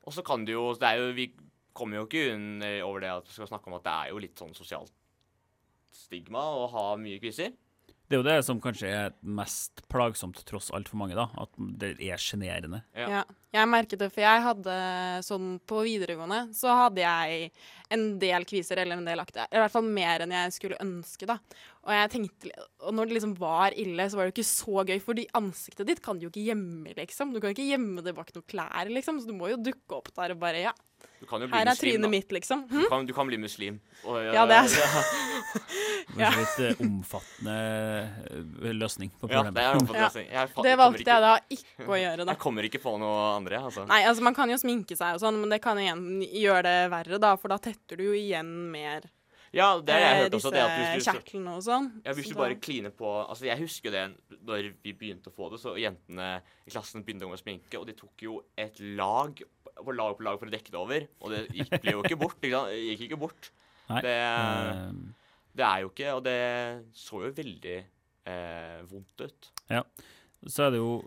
[0.07, 1.27] Og så kan det jo det er jo, Vi
[1.75, 4.13] kommer jo ikke unn eh, over det at vi skal snakke om at det er
[4.13, 4.95] jo litt sånn sosialt
[5.97, 7.55] stigma å ha mye kviser.
[8.07, 11.51] Det er jo det som kanskje er mest plagsomt tross alt for mange, da, at
[11.81, 12.85] det er sjenerende.
[12.95, 13.09] Ja.
[13.19, 13.25] Ja.
[13.57, 14.73] Jeg merket det, for jeg hadde
[15.25, 17.49] sånn på videregående så hadde jeg
[17.95, 19.47] en del kviser eller en del akte.
[19.49, 21.39] I hvert fall mer enn jeg skulle ønske, da.
[21.87, 22.53] Og jeg tenkte,
[22.85, 25.89] og når det liksom var ille, så var det jo ikke så gøy, fordi ansiktet
[25.89, 27.33] ditt kan du jo ikke gjemme, liksom.
[27.33, 30.13] Du kan ikke gjemme det bak noen klær, liksom, så du må jo dukke opp
[30.15, 30.77] der og bare Ja,
[31.17, 32.09] Du kan jo bli her er muslim, trynet da.
[32.13, 32.63] mitt, liksom.
[32.69, 32.83] Hm?
[32.83, 33.79] Du kan, du kan bli muslim.
[34.05, 34.69] Og, Ja, det er
[36.13, 37.57] Kanskje litt eh, omfattende
[38.31, 39.49] eh, løsning på problemet.
[39.49, 40.11] Ja, det er omfattende Ja.
[40.11, 40.29] løsning.
[40.31, 42.33] Jeg, Det valgte ikke, jeg da ikke å gjøre, da.
[42.37, 43.87] Jeg kommer ikke på noe andre, altså.
[43.89, 46.79] Nei, altså man kan jo sminke seg og sånn, men det kan igjen gjøre det
[46.93, 49.09] verre, da, for da tetter du jo igjen mer
[49.57, 50.53] Ja, det har jeg eh, hørt også.
[50.53, 51.91] Det at hvis du, og sånn.
[52.05, 54.07] ja, hvis du bare kliner på Altså, jeg husker det
[54.45, 57.97] når vi begynte å få det, så jentene i klassen begynte å sminke, og de
[57.97, 59.41] tok jo et lag
[59.77, 62.19] på lag på lag for å dekke det over, og det gikk, ble jo ikke
[62.21, 62.39] bort.
[62.41, 62.73] Ikke sant?
[62.73, 63.51] Det gikk ikke bort.
[63.91, 64.03] Nei.
[64.03, 64.91] Det, Eh,
[65.57, 66.39] det er jo ikke Og det
[66.97, 69.51] så jo veldig eh, vondt ut.
[69.71, 69.83] Ja.
[70.47, 71.01] så er det jo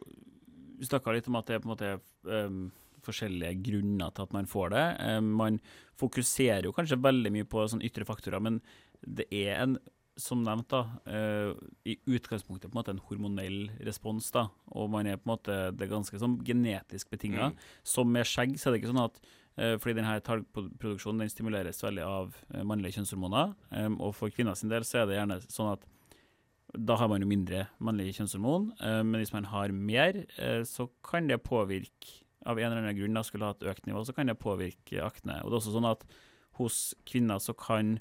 [0.80, 1.92] Vi snakka litt om at det er på en måte
[2.24, 2.62] um,
[3.04, 4.86] forskjellige grunner til at man får det.
[5.12, 5.60] Um, man
[6.00, 8.62] fokuserer jo kanskje veldig mye på sånne ytre faktorer, men
[9.04, 9.76] det er en
[10.22, 11.54] som nevnt, da, eh,
[11.90, 14.32] i utgangspunktet på en måte en hormonell respons.
[14.32, 17.52] da, Og man er på en måte, det er ganske sånn genetisk betinga.
[17.52, 17.56] Mm.
[17.84, 19.20] Som med skjegg så er det ikke sånn at
[19.58, 23.56] eh, fordi denne talgproduksjonen den stimuleres veldig av eh, mannlige kjønnshormoner.
[24.00, 25.86] og for kvinner sin del så er det gjerne sånn at
[26.78, 30.26] da har man jo mindre mannlige kjønnshormon, eh, men hvis man har mer,
[30.64, 34.06] så kan det påvirke av en eller annen grunn, da skulle ha et økt nivå,
[34.06, 35.42] så kan det påvirke akne.
[35.44, 36.06] Og det er også sånn at
[36.60, 37.98] hos kvinner så kan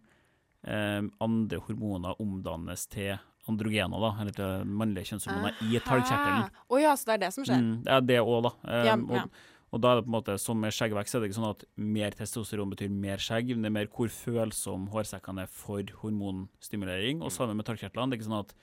[0.63, 3.13] andre hormoner omdannes til
[3.49, 6.51] androgener, da, eller til mannlige kjønnshormoner i talgkjertelen.
[6.69, 7.63] Å ja, så det er det som skjer.
[7.63, 8.53] Mm, det er det òg, da.
[8.91, 9.23] Ja, og, ja.
[9.69, 11.65] Og da er det på en måte, som med skjeggvekst, er det ikke sånn at
[11.97, 17.21] mer testosteron betyr mer skjegg, men det er mer hvor følsom hårsekkene er for hormonstimulering.
[17.21, 18.09] Og sammen med talgkjertlene.
[18.09, 18.55] Det er ikke sånn at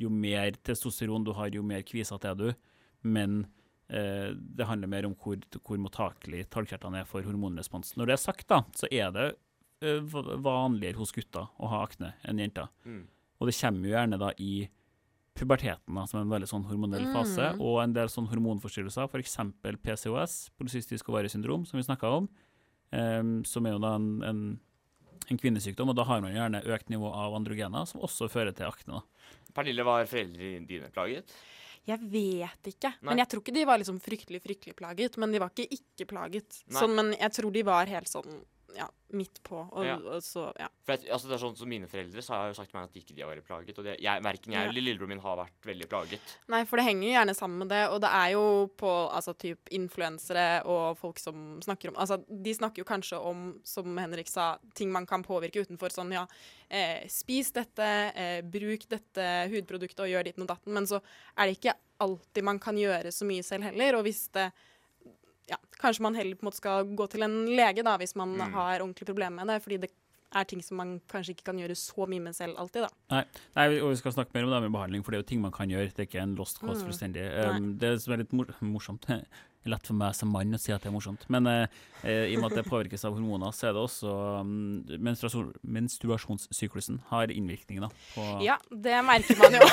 [0.00, 2.46] jo mer testosteron du har, jo mer kvisete er du.
[3.04, 3.42] Men
[3.92, 7.92] eh, det handler mer om hvor, hvor mottakelig talgkjertlene er for hormonrespons.
[8.00, 9.36] Når det er sagt, da, så er det eh,
[9.80, 12.68] vanligere hos gutter å ha akne enn jenter.
[12.84, 13.06] Mm.
[13.40, 14.68] Og det kommer jo gjerne da i
[15.36, 17.60] puberteten, da, som er en veldig sånn hormonell fase, Mm.
[17.60, 19.36] og en del sånn hormonforstyrrelser, f.eks.
[19.84, 22.28] PCOS, polycystisk ovariesyndrom, som vi snakka om,
[22.92, 24.40] um, som er jo da en, en,
[25.28, 28.64] en kvinnesykdom, og da har man gjerne økt nivå av androgener, som også fører til
[28.70, 29.02] akne.
[29.02, 29.52] da.
[29.52, 31.28] Pernille, var foreldrene dine plaget?
[31.86, 32.94] Jeg vet ikke.
[33.02, 33.10] Nei.
[33.12, 35.16] Men jeg tror ikke de var liksom fryktelig fryktelig plaget.
[35.22, 36.56] Men de var ikke ikke plaget.
[36.74, 38.40] Sånn, men jeg tror de var helt sånn
[38.76, 38.86] ja,
[39.16, 39.58] midt på.
[39.72, 39.96] Og, Ja.
[39.96, 40.66] og så, ja.
[40.84, 42.88] For jeg, altså det er sånn som Mine foreldre så har jo sagt til meg
[42.90, 43.78] at ikke de har vært plaget.
[43.80, 46.34] Og det, jeg, verken jeg eller lillebroren min har vært veldig plaget.
[46.52, 47.80] Nei, for det henger jo gjerne sammen med det.
[47.94, 48.44] Og det er jo
[48.76, 53.46] på altså, typ influensere og folk som snakker om Altså, de snakker jo kanskje om,
[53.64, 55.94] som Henrik sa, ting man kan påvirke utenfor.
[55.94, 56.26] Sånn ja,
[56.68, 60.74] eh, spis dette, eh, bruk dette hudproduktet og gjør ditt og datten.
[60.76, 61.00] Men så
[61.36, 63.96] er det ikke alltid man kan gjøre så mye selv heller.
[63.96, 64.50] Og hvis det
[65.48, 68.32] ja, Kanskje man heller på en måte skal gå til en lege da, hvis man
[68.36, 68.52] Mm.
[68.52, 69.62] har ordentlig problemer med det.
[69.62, 69.90] Fordi det
[70.34, 72.88] er ting som man kanskje ikke kan gjøre så mye med selv alltid, da.
[73.10, 75.28] Nei, nei, og vi skal snakke mer om det med behandling, for det er jo
[75.28, 75.92] ting man kan gjøre.
[75.94, 76.88] Det er ikke en lost cause Mm.
[76.90, 77.26] fullstendig.
[77.56, 79.06] Um, det som er litt mor morsomt
[79.66, 81.66] Det er lett for meg som mann å si at det er morsomt, men eh,
[82.04, 85.48] eh, i og med at det påvirkes av hormoner, så er det også um, menstruasjon,
[85.64, 89.66] menstruasjonssyklusen har innvirkning da, på Ja, det merker man jo.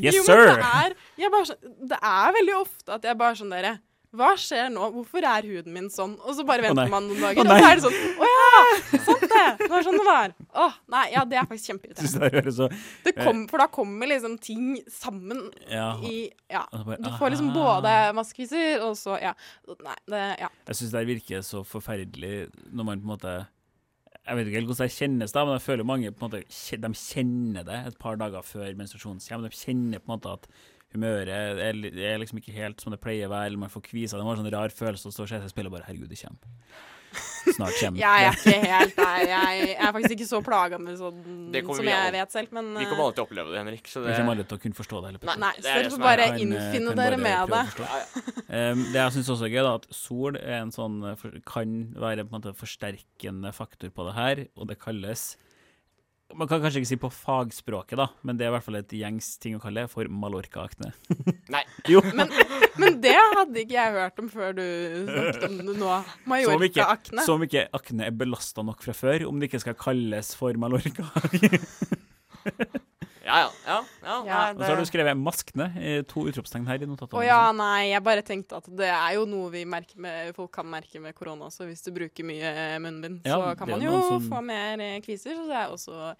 [0.00, 0.46] Yes, jo, men sir!
[0.54, 3.72] Det er, bare, sånn- det er veldig ofte at jeg bare sånn dere
[4.10, 4.88] Hva skjer nå?
[4.90, 6.16] Hvorfor er huden min sånn?
[6.26, 8.30] Og så bare Å, venter man noen Å, dager, og så er det sånn Å
[8.30, 8.62] ja!
[9.06, 9.42] Sant det!
[9.60, 10.32] Det var sånn det var.
[10.50, 12.66] Å, nei, ja, det er faktisk kjempeirriterende.
[12.66, 15.92] det Det kom, for da kommer liksom ting sammen Ja.
[16.02, 16.16] i
[16.50, 16.64] Ja.
[16.74, 19.36] Du får liksom både maskekviser og så Ja.
[19.70, 20.50] Nei, det Ja.
[20.66, 23.36] Jeg syns det virker så forferdelig når man på en måte
[24.26, 26.82] Jeg vet ikke helt hvordan det kjennes, da, men jeg føler mange på en måte
[26.82, 29.48] De kjenner det et par dager før menstruasjonen kommer.
[29.48, 30.50] De kjenner på en måte at
[30.94, 34.18] humøret er, er liksom ikke helt som det pleier å være, eller man får kvisa.
[34.18, 36.10] Det var en sånn rar følelse å stå og se seg spille og bare Herregud,
[36.10, 36.56] det kommer.
[37.10, 39.22] Snart kommer Jeg er ikke helt der.
[39.26, 42.68] Jeg, jeg er faktisk ikke så plaga med sånn som jeg alle- vet selv, men
[42.76, 43.90] Vi kommer alle til å oppleve det, Henrik.
[43.90, 45.10] Så Vi kommer alle til å kunne forstå det.
[45.10, 45.36] Hele Nei.
[45.42, 47.64] Nei, det så er dere får bare Kan, eh, innfinne kan dere bare med det.
[47.82, 48.24] Ja, ja.
[48.70, 51.76] Um, det jeg syns også er gøy, da, at sol er en sånn, eh, kan
[52.06, 55.32] være på en måte forsterkende faktor på det her, og det kalles
[56.36, 58.92] Man kan kanskje ikke si på fagspråket, da, men det er i hvert fall et
[58.94, 60.92] gjengs ting å kalle det for Mallorca-akne.
[61.54, 61.62] Nei.
[61.90, 62.30] Jo, Men,
[62.80, 64.64] men det hadde ikke jeg hørt om før du
[65.08, 65.96] snakket om det nå.
[66.30, 67.26] Mallorca-akne.
[67.26, 70.54] som om ikke akne er belasta nok fra før, om det ikke skal kalles for
[70.60, 71.08] Mallorca.
[73.30, 73.50] Ja, ja.
[73.66, 74.40] ja, ja, Ja.
[74.52, 74.58] det...
[74.58, 77.20] Og så har du skrevet 'maskne', i to utropstegn her i notatene.
[77.20, 79.86] Å ja, nei, jeg bare tenkte at det er jo noe vi med,
[80.34, 81.64] folk kan merke med korona også.
[81.70, 85.00] Hvis du bruker mye eh, munnbind, Ja, så kan man jo som- få mer eh,
[85.00, 85.34] kviser.
[85.38, 86.14] Så det er også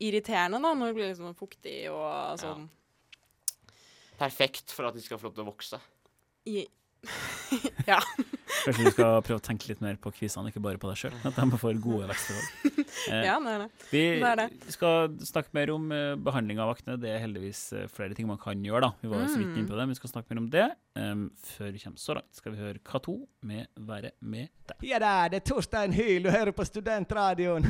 [0.00, 2.68] irriterende da, når det blir liksom fuktig og sånn.
[4.18, 5.80] perfekt for at de skal få lov til å vokse.
[6.46, 6.66] I,
[8.64, 11.14] Kanskje du skal prøve å tenke litt mer på kvisene, ikke bare på deg sjøl.
[11.24, 12.80] At de får gode vekstforhold.
[13.10, 13.66] Eh, ja, det er det.
[13.90, 14.72] Vi Det er det.
[14.72, 16.94] skal snakke mer om eh, behandling av akne.
[17.00, 18.80] Det er heldigvis eh, flere ting man kan gjøre.
[18.86, 18.90] da.
[19.02, 19.56] Vi var jo så vidt Mm.
[19.58, 20.66] inne på det, men vi skal snakke mer om det.
[20.96, 24.86] Um, før vi kommer så langt, skal vi høre K2 med 'Være med deg'.
[24.86, 27.64] Ja da, det er Torstein Hyl, du hører på Studentradioen.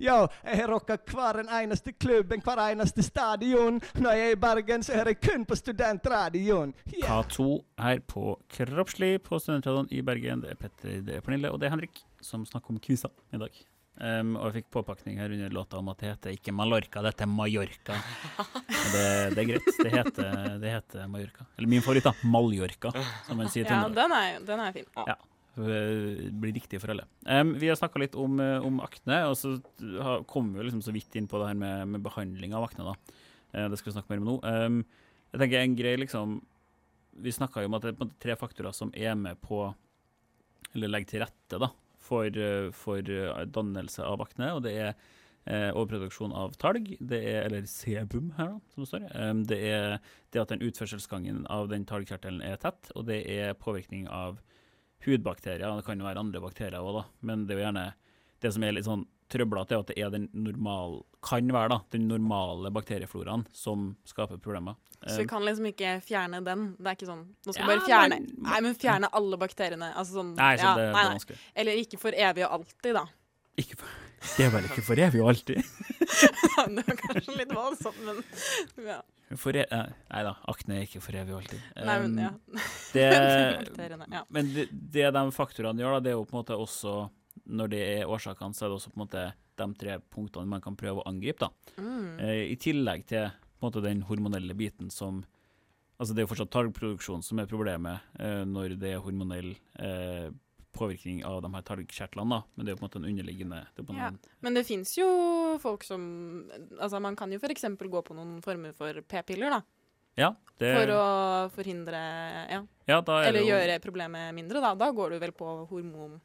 [0.00, 3.80] Yo, jeg har rocka hver en eneste klubb hver eneste stadion.
[3.98, 6.74] Når jeg er i Bergen, så hører jeg kun på Studentradioen.
[6.94, 7.24] Yeah.
[7.24, 10.09] K2 her på Kroppslig på Studentradioen i Bergen.
[10.18, 13.38] Det er Petter, det er Pernille og det er Henrik som snakker om kviser i
[13.40, 13.60] dag.
[14.00, 17.10] Um, og jeg fikk påpakning her under låta om at det heter ikke Mallorca, det
[17.12, 17.98] heter Mallorca.
[18.90, 19.02] Det,
[19.36, 19.66] det er greit.
[19.76, 21.44] Det heter, det heter Mallorca.
[21.58, 22.14] Eller min favoritt, da.
[22.26, 22.90] Mallorca,
[23.26, 24.88] som man sier til Ja, den er, den er fin.
[24.96, 25.14] Ja.
[25.60, 27.04] eh, blir riktig for alle.
[27.28, 29.52] Um, vi har snakka litt om, eh, om akne, og så
[30.26, 32.88] kom vi liksom så vidt inn på det her med, med behandling av akne.
[32.88, 33.20] da.
[33.52, 34.36] Eh, det skal vi snakke mer om nå.
[34.42, 34.80] Um,
[35.30, 36.40] jeg tenker en grei liksom
[37.20, 39.68] Vi snakka jo om at det er tre faktorer som er med på
[40.74, 42.36] Eller legge til rette da, for,
[42.76, 44.52] for eh, dannelse av akne.
[44.54, 48.90] og det er eh, overproduksjon av talg, det er, eller sebum her, da, som det
[48.90, 49.06] står.
[49.14, 49.98] Um, det er
[50.30, 54.40] det at den utførselsgangen av den talgkjertelen er tett, og det er påvirkning av
[55.06, 55.64] hudbakterier.
[55.78, 57.06] Det kan jo være andre bakterier òg, da.
[57.26, 57.86] Men det er jo gjerne
[58.40, 61.80] det som er litt sånn trøblete, er at det er den normal, kan være da,
[61.94, 64.76] den normale bakteriefloraen som skaper problemer.
[65.06, 66.66] Så vi kan liksom ikke fjerne den.
[66.76, 69.38] Det er ikke sånn Nå skal Ja, vi bare fjerne men- Nei, men fjerne alle
[69.40, 69.94] bakteriene.
[69.96, 71.36] Altså sånn Nei, så ja, det, nei, nei.
[71.62, 73.06] Eller ikke for evig og alltid, da.
[73.60, 73.88] Ikke for,
[74.36, 75.58] det er vel ikke for evig og alltid.
[76.76, 78.20] det var kanskje litt voldsomt, men
[78.92, 79.00] ja.
[79.36, 81.66] For, e- eh, nei da, akne er ikke for evig og alltid.
[81.76, 82.30] Nei, men Um, ja.
[82.94, 83.04] det,
[84.10, 84.22] ja.
[84.32, 86.94] men det, det de faktorene gjør, da, det er jo på en måte også
[87.50, 89.26] Når det er årsakene, så er det også på en måte
[89.60, 91.46] de tre punktene man kan prøve å angripe.
[91.46, 91.50] da.
[91.82, 92.20] Mm.
[92.22, 95.24] Eh, I tillegg til på en måte den hormonelle biten som
[96.00, 100.30] Altså det er jo fortsatt talgproduksjon som er problemet eh, når det er hormonell eh,
[100.72, 102.54] påvirkning av de her talgkjertlene, da.
[102.54, 104.08] Men det er jo på en måte en underliggende det Ja.
[104.40, 107.68] Men det fins jo folk som Altså, man kan jo f.eks.
[107.76, 109.60] gå på noen former for p-piller, da.
[110.16, 111.04] ja, det, For å
[111.52, 112.00] forhindre
[112.48, 112.64] Ja.
[112.86, 114.74] ja, er Eller jo, gjøre problemet mindre, da.
[114.74, 116.20] Da går du vel på hormon...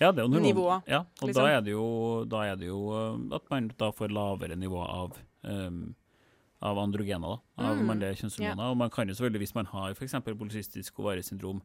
[0.00, 1.34] ja, det er jo hormon- nivå, Ja, og liksom.
[1.42, 4.80] da er det jo, da er det jo eh, at man da får lavere nivå
[4.86, 5.94] av um,
[6.62, 8.70] av androgener, da, av Mm, mannlige kjønnshormoner.
[8.70, 10.12] Og man kan jo selvfølgelig, hvis man har f.eks.
[10.26, 11.62] polycystisk ovariesyndrom,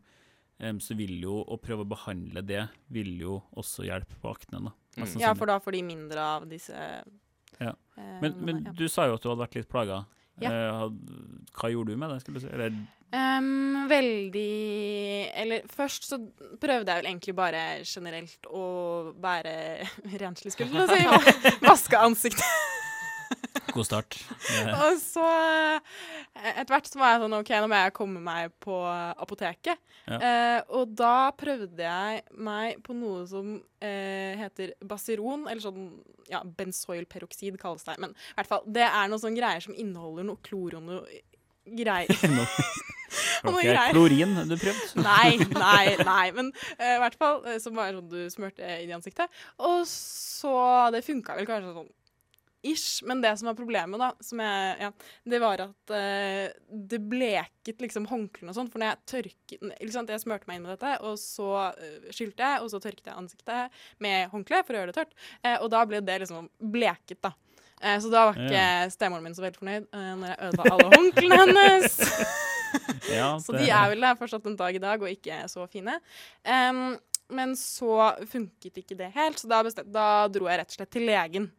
[0.63, 4.69] um, så vil jo å prøve å behandle det vil jo også hjelpe på aknen.
[4.69, 4.71] da.
[4.95, 5.01] Mm.
[5.03, 6.71] Mest Ja, for da får de mindre av disse
[7.59, 7.73] Ja.
[7.97, 8.71] eh, Men, men ja.
[8.71, 10.05] du sa jo at du hadde vært litt plaga.
[10.39, 10.49] Ja.
[10.49, 10.89] Eh,
[11.55, 12.21] hva gjorde du med det?
[12.21, 12.53] skulle du si?
[12.53, 12.71] Eller,
[13.15, 16.19] Em, veldig Eller først så
[16.61, 18.65] prøvde jeg vel egentlig bare generelt å
[19.21, 19.53] være
[20.23, 21.53] renslig, skulle jeg si.
[21.69, 22.47] Vaske ansiktet.
[23.75, 24.17] god start.
[24.85, 28.55] Og så eh, etter hvert så var jeg sånn OK, nå må jeg komme meg
[28.63, 29.79] på apoteket.
[30.05, 30.19] Ja.
[30.19, 35.87] Uh, og da prøvde jeg meg på noe som uh, heter Baseron, eller sånn
[36.29, 37.97] ja, benzoylperoksid kalles det.
[38.03, 41.23] Men i hvert fall, det er noen sånne greier som inneholder noe klor og noe
[41.65, 42.13] greier.
[43.51, 43.91] Og greier.
[43.93, 45.03] Klorin du prøvde?
[45.09, 46.25] Nei, nei, nei.
[46.37, 49.29] Men eh, i hvert fall så som det sånn du smurte inn i ansiktet.
[49.59, 50.55] Og så
[50.93, 51.93] Det funka vel kanskje sånn
[52.65, 53.03] ish.
[53.05, 54.91] Men det som var problemet, da, som jeg, ja,
[55.29, 56.47] det var at uh,
[56.91, 58.71] det bleket liksom håndklærne og sånn.
[58.73, 62.41] For når jeg tørket liksom, Jeg smurte meg inn med dette, og så uh, skylte
[62.45, 65.17] jeg, og så tørket jeg ansiktet med håndkle for å gjøre det tørt.
[65.45, 67.35] Uh, og da ble det liksom bleket, da.
[68.01, 68.85] Så da var ikke Ja.
[68.89, 71.97] stemoren min så veldig fornøyd når jeg ødela alle håndklærne hennes.
[73.17, 75.97] Ja, Så de er vel der fortsatt en dag i dag og ikke så fine.
[76.45, 76.95] Um,
[77.35, 80.93] men så funket ikke det helt, så da, bestemt, da dro jeg rett og slett
[80.93, 81.49] til legen.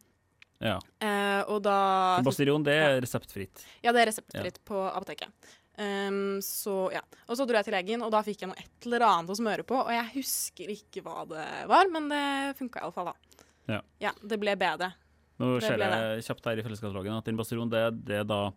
[0.63, 0.77] ja.
[1.03, 1.77] Uh, og da
[2.25, 3.65] Bastiron, det er reseptfritt.
[3.83, 5.33] Ja, det er reseptfritt på apoteket.
[5.77, 7.03] Um, så ja.
[7.27, 9.37] Og så dro jeg til legen, og da fikk jeg noe et eller annet å
[9.37, 9.77] smøre på.
[9.83, 12.23] Og jeg husker ikke hva det var, men det
[12.57, 13.43] funka iallfall, da.
[13.67, 13.83] Ja.
[14.07, 14.15] ja.
[14.23, 14.93] det ble bedre.
[15.37, 18.47] Nå ser jeg kjapt her i fellesskapsloggen at din Bastiron, det, det er da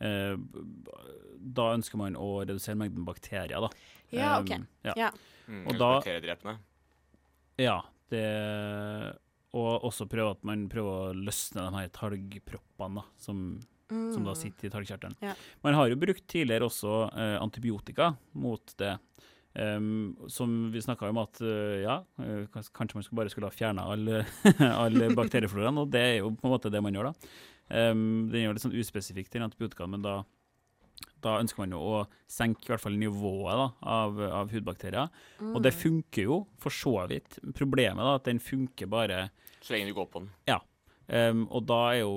[0.00, 3.70] Da ønsker man å redusere mengden bakterier, da.
[4.14, 4.52] Ja, OK.
[4.56, 4.94] Um, ja.
[4.96, 5.10] Ja.
[5.48, 6.58] Mm, Og da- bakteriedrepende.
[7.58, 7.80] Ja,
[8.10, 9.18] det
[9.54, 13.58] Og også prøve at man prøver å løsne de her talgproppene da, som,
[13.88, 14.36] som da Mm.
[14.36, 15.16] sitter i talgkjertelen.
[15.24, 15.32] Ja.
[15.64, 18.98] Man har jo brukt tidligere også eh, antibiotika mot det.
[19.58, 23.56] Um, som vi snakka om at uh, ja, eh, kanskje man skulle bare skulle ha
[23.56, 24.04] fjerna all,
[24.84, 27.30] all bakteriefloraen, og det er jo på en måte det man gjør da.
[27.68, 30.14] Um, den er jo litt sånn uspesifikk, den antibiotikaen, men da,
[31.24, 31.98] da ønsker man jo å
[32.30, 35.12] senke i hvert fall nivået da, av, av hudbakterier.
[35.52, 37.40] Og det funker jo for så vidt.
[37.58, 39.28] Problemet er at den funker bare
[39.60, 40.32] Så lenge du går på den.
[41.08, 42.16] Um, og da er jo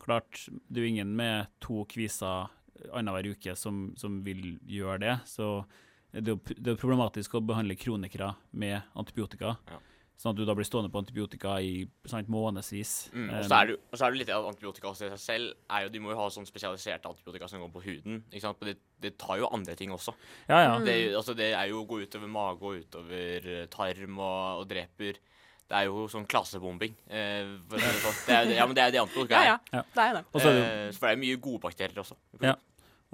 [0.00, 2.48] klart Det er jo ingen med to kviser
[2.92, 5.14] annenhver uke som, som vil gjøre det.
[5.28, 5.64] Så
[6.12, 9.56] det er jo problematisk å behandle kronikere med antibiotika.
[9.70, 9.80] Ja.
[10.16, 13.10] Sånn at du da blir stående på antibiotika i sant, månedsvis.
[13.12, 13.24] Mm.
[13.32, 15.54] Og Um, så er det og så er det litt at antibiotika i seg selv
[15.74, 18.20] er jo, De må jo ha sånn spesialiserte antibiotika som går på huden.
[18.30, 18.62] ikke sant?
[18.62, 20.14] Det, det tar jo andre ting også.
[20.48, 20.78] ja, ja.
[20.86, 24.68] Det, altså, det er jo å gå utover mage og utover eh, tarm og, og
[24.70, 25.18] dreper.
[25.64, 26.94] Det er jo sånn klassebombing.
[27.08, 27.98] Eh, for det er,
[28.28, 29.50] det er, ja, men det er det antibiotika Ja, er.
[29.50, 29.58] ja.
[29.80, 29.84] Ja.
[29.98, 30.24] Det er det.
[30.30, 32.16] Og så det Eh, for det er mye gode bakterier også.
[32.44, 32.54] Ja.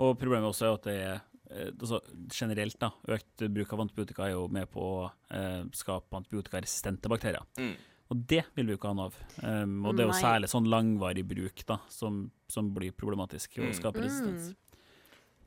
[0.01, 2.01] Og problemet også er at det er eh, altså,
[2.33, 7.43] generelt da, økt bruk av antibiotika er jo med på å eh, skape antibiotikaresistente bakterier.
[7.59, 7.73] Mm.
[8.11, 9.17] Og det vil vi jo ikke ha noe av.
[9.43, 13.69] Um, og det er jo særlig sånn langvarig bruk da, som, som blir problematisk og
[13.69, 13.75] Mm.
[13.79, 14.07] skaper Mm.
[14.09, 14.55] resistens.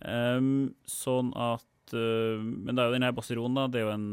[0.04, 3.68] Um, sånn at uh, Men det er jo denne baseronen da.
[3.72, 4.08] Det, er jo en,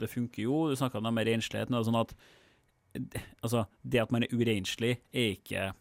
[0.00, 0.68] det funker jo.
[0.70, 1.68] Du snakka om det med renslighet.
[1.70, 2.14] men det er sånn at
[2.92, 5.72] det- altså, det at man er urenslig, er ikke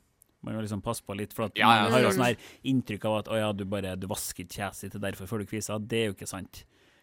[0.41, 2.52] Man må liksom passe på litt, for at Ja, ja, man har jo sånn her
[2.71, 5.49] inntrykk av at å ja, du bare du vasker kjeset ditt, og derfor får du
[5.52, 5.82] kviser.
[5.84, 6.62] Det er jo ikke sant.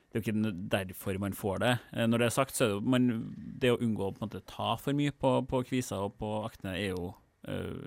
[0.08, 1.72] Det er jo ikke derfor man får det.
[1.92, 4.28] Eh, Når det er sagt, så er det man, Det å unngå å på en
[4.30, 7.10] måte ta for mye på, på kviser og på akne, er jo
[7.50, 7.84] øh,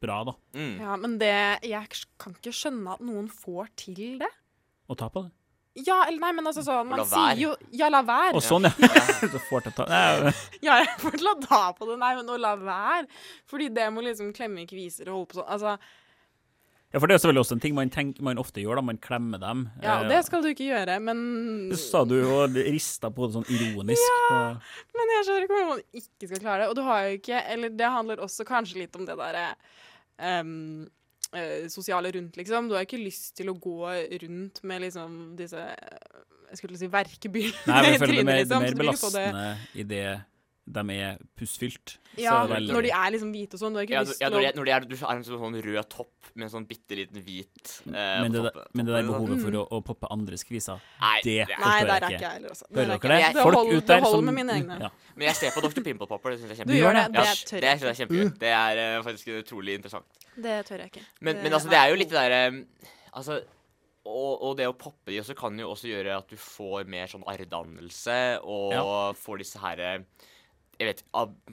[0.00, 0.36] bra, da.
[0.56, 0.74] Mm.
[0.80, 1.34] Ja, men det
[1.66, 4.32] Jeg kan ikke skjønne at noen får til det.
[4.88, 5.35] Å ta på det.
[5.84, 8.32] Ja, eller nei, men altså sånn Man sier jo Ja, la være.
[8.38, 8.72] Og sånn, ja.
[9.34, 9.86] så får til å ta
[10.64, 11.98] Ja, jeg får til å ta på det.
[12.00, 13.06] Nei, men å la være.
[13.50, 15.48] Fordi det må liksom klemme kviser og holde på sånn.
[15.52, 15.76] Altså,
[16.94, 18.82] Ja, for det er selvfølgelig også en ting man, tenker, man ofte gjør, da.
[18.88, 19.66] Man klemmer dem.
[19.82, 22.38] ja, og Eh, det skal du ikke gjøre, men Det sa du jo
[22.70, 24.20] rista på det sånn ironisk.
[24.30, 24.62] og-
[24.96, 26.68] Men jeg skjønner ikke hvordan man ikke skal klare det.
[26.70, 29.48] Og du har jo ikke Eller det handler også kanskje litt om det derre
[30.18, 30.88] ehm, eh,
[31.68, 32.68] sosiale rundt, liksom.
[32.68, 33.76] Du har ikke lyst til å gå
[34.22, 38.30] rundt med liksom disse eh, Jeg skulle si verkebyllene Nei, men jeg føler det er
[38.30, 38.56] mer, liksom.
[38.56, 40.06] er mer få det- belastende i det
[40.66, 41.98] de er pussfylt.
[42.18, 43.72] Ja, Så veldig- når de er liksom hvite og sånn.
[43.72, 45.38] Du har ikke Ja, lyst ja, til når, å når er, du har en sånn
[45.38, 48.92] sånn rød topp med en sånn bitte liten hvit eh, Men det, på men det
[48.96, 49.60] der behovet for Mm.
[49.62, 52.18] å, å poppe andre skviser, Nei, det forstår jeg er ikke.
[52.18, 52.64] ikke altså.
[52.74, 53.20] Hører er dere det?
[53.22, 53.34] jeg.
[53.42, 54.80] Folk hold- ut der som med mine egne.
[54.80, 54.90] Ja.
[55.14, 55.80] Men jeg ser på Dr.
[55.86, 56.30] Pimple Popper.
[56.30, 56.82] Det syns jeg er Du kjempegøy.
[56.82, 57.14] gjør det?
[57.14, 58.38] Ja, Det tør det jeg synes jeg kjempegøy.
[58.38, 60.04] Det er uh, faktisk utrolig interessant.
[60.36, 61.04] Det tør jeg ikke.
[61.20, 62.64] Men, men altså, det er jo litt det derre
[63.14, 63.40] Altså
[64.06, 67.06] og, og det å poppe de også kan jo også gjøre at du får mer
[67.10, 69.12] sånn arrdannelse, og Ja.
[69.18, 69.98] får disse her eh,
[70.78, 71.02] jeg vet,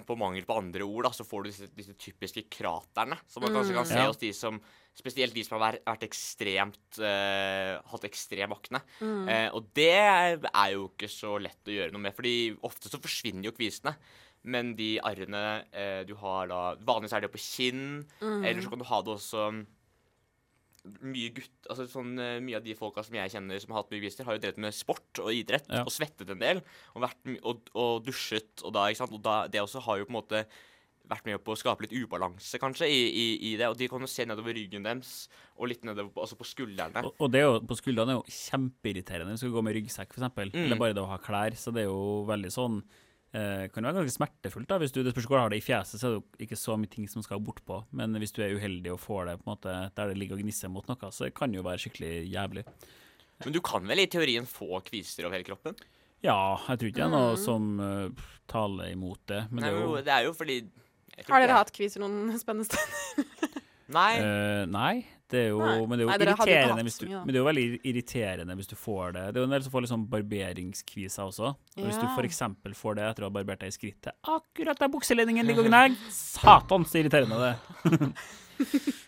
[0.06, 3.18] På mangel på andre ord, da, så får du disse, disse typiske kraterne.
[3.28, 4.08] Som man kanskje kan se Ja.
[4.08, 4.62] hos de som
[4.94, 8.78] Spesielt de som har vært ekstremt uh, hatt ekstrem akne.
[9.02, 9.24] Mm.
[9.26, 13.00] Uh, og det er jo ikke så lett å gjøre noe med, fordi ofte så
[13.02, 13.96] forsvinner jo kvisene.
[14.46, 15.42] Men de arrene
[15.74, 18.46] uh, du har da Vanligvis er det på kinn, Mm.
[18.46, 19.48] eller så kan du ha det også
[20.84, 23.94] mye gutt, altså sånn, eh, mye av de folka som jeg kjenner som har hatt
[23.94, 25.86] mye kvister, har jo drevet med sport og idrett Ja.
[25.88, 26.60] og svettet en del.
[26.96, 27.06] Og,
[27.44, 28.64] og, og dusjet.
[28.68, 29.16] Og da, ikke sant?
[29.16, 30.44] Og da, det også har jo på en måte
[31.08, 33.68] vært med på å skape litt ubalanse, kanskje, i, i, i det.
[33.68, 35.28] Og de kan jo se nedover ryggen deres,
[35.60, 37.04] og litt nedover altså på skuldrene.
[37.04, 40.16] Og, og det jo, på skuldrene er jo kjempeirriterende hvis du skal gå med ryggsekk,
[40.16, 40.30] f.eks.
[40.56, 40.62] Mm.
[40.66, 41.56] Eller bare det å ha klær.
[41.60, 42.80] Så det er jo veldig sånn
[43.34, 44.68] eh, Kan jo være ganske smertefullt.
[44.70, 46.60] da, hvis du, Det spørs hvor har det i fjeset, så er det jo ikke
[46.60, 47.84] så mye ting som skal bort på.
[47.92, 50.44] Men hvis du er uheldig og får det på en måte der det ligger og
[50.46, 52.64] gnisser mot noe, så det kan jo være skikkelig jævlig.
[53.44, 55.76] Men du kan vel i teorien få kviser over hele kroppen?
[56.24, 57.42] Ja, jeg tror ikke det er noe Mm.
[57.44, 58.10] som uh,
[58.48, 59.42] taler imot det.
[59.52, 60.60] Men Nei, det er jo det er jo fordi
[61.28, 63.60] Har dere hatt kviser noen spennende steder?
[63.94, 64.14] Nei.
[64.24, 68.70] Uh, nei, det jo, men det Nei, du, men det er jo veldig irriterende hvis
[68.72, 69.24] du får det.
[69.34, 71.50] Det er jo en del som får litt sånn barberingskviser også.
[71.78, 72.14] Og Hvis du Ja.
[72.16, 72.40] f.eks.
[72.80, 75.98] får det etter å ha barbert deg i skrittet akkurat der bukseledningen ligger og gnag
[76.14, 77.56] Satan, så irriterende det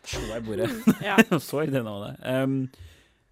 [0.09, 0.69] Slå deg i bordet.
[1.05, 1.15] Ja.
[1.39, 2.17] så irriterende var det.
[2.41, 2.57] Um,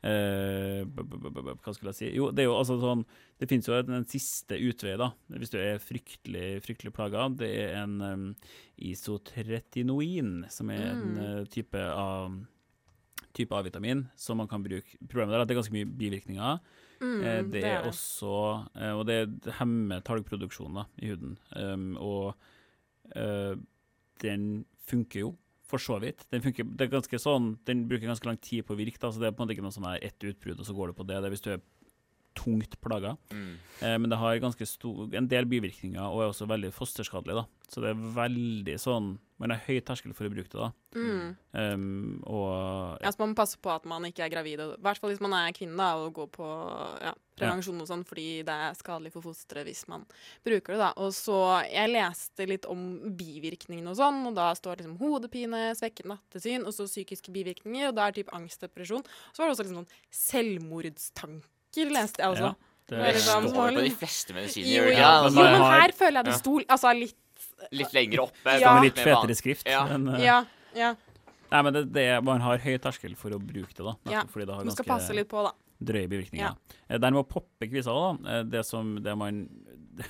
[0.04, 2.08] b- hva skulle jeg si?
[2.18, 3.06] Jo, det er jo altså sånn
[3.40, 7.26] Det finnes jo en, en siste utvei, da, hvis du er fryktelig fryktelig plaga.
[7.40, 8.26] Det er en um,
[8.84, 11.18] isotretinoin, som er en Mm.
[11.24, 12.36] eh, type av
[13.34, 14.98] type A-vitamin som man kan bruke.
[15.10, 16.60] Problemet er at det er ganske mye bivirkninger.
[17.04, 18.34] Mm, Eh, det, er også
[18.80, 21.38] eh, Og det, det hemmer talgproduksjonen i huden.
[21.58, 22.36] Um, og
[23.18, 23.56] uh,
[24.24, 25.34] den funker jo,
[25.68, 26.24] for så vidt.
[26.32, 29.12] Den funker, det er ganske sånn, den bruker ganske lang tid på å virke, da,
[29.12, 30.92] så det er på en måte ikke noe sånn her ett utbrudd, og så går
[30.92, 31.18] det på det.
[31.18, 31.64] Det er hvis du er
[32.44, 33.16] tungt plaga.
[33.32, 33.52] Mm.
[33.80, 37.36] Eh, men det har stor, en del bivirkninger, og er også veldig fosterskadelig.
[37.42, 37.46] da.
[37.74, 40.60] Så det er veldig sånn Man har høy terskel for å bruke det.
[40.62, 40.70] da.
[40.96, 41.34] Mm.
[41.52, 45.02] Um, og Ja, så man må passe på at man ikke er gravid, i hvert
[45.02, 46.48] fall hvis man er kvinne, da, og går på
[47.04, 50.06] ja, prevensjon og sånn, fordi det er skadelig for fosteret hvis man
[50.46, 50.92] bruker det, da.
[51.02, 52.86] Og så, jeg leste litt om
[53.20, 57.98] bivirkningene og sånn, og da står liksom hodepine, svekket nattesyn, og så psykiske bivirkninger, og
[58.00, 59.04] da er typ angst, depresjon.
[59.34, 62.50] Så var det også liksom sånn selvmordstanker, leste jeg også.
[62.54, 62.54] Ja,
[62.90, 64.68] det Det liksom- står på de fleste medisiner.
[64.76, 67.16] Jo, ja, men jo, men her føler jeg det sto altså litt
[67.72, 68.60] litt lenger oppe.
[68.60, 68.74] Ja.
[68.76, 69.68] med litt fetere skrift.
[69.68, 69.86] Ja.
[69.88, 70.96] Men, uh, Ja, ja.
[71.52, 73.94] Nei, men det, det, man har høy terskel for å bruke det, da.
[74.10, 75.52] Ja, fordi det har Man skal ganske passe litt på, da.
[75.84, 76.40] drøye bivirkninger.
[76.40, 76.56] Ja.
[76.90, 78.30] Eh, Der med å poppe kviser da.
[78.40, 79.48] eh, Det som det man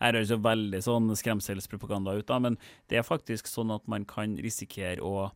[0.00, 2.56] Her høres jo veldig sånn skremselspropaganda ut, da, men
[2.88, 5.30] det er faktisk sånn at man kan risikere å,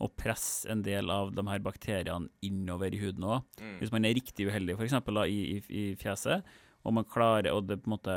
[0.00, 3.42] å presse en del av de her bakteriene innover i huden òg.
[3.60, 3.74] Mm.
[3.82, 4.94] Hvis man er riktig uheldig, f.eks.
[5.28, 6.46] I, i, i fjeset,
[6.84, 8.14] og man klarer og det på en måte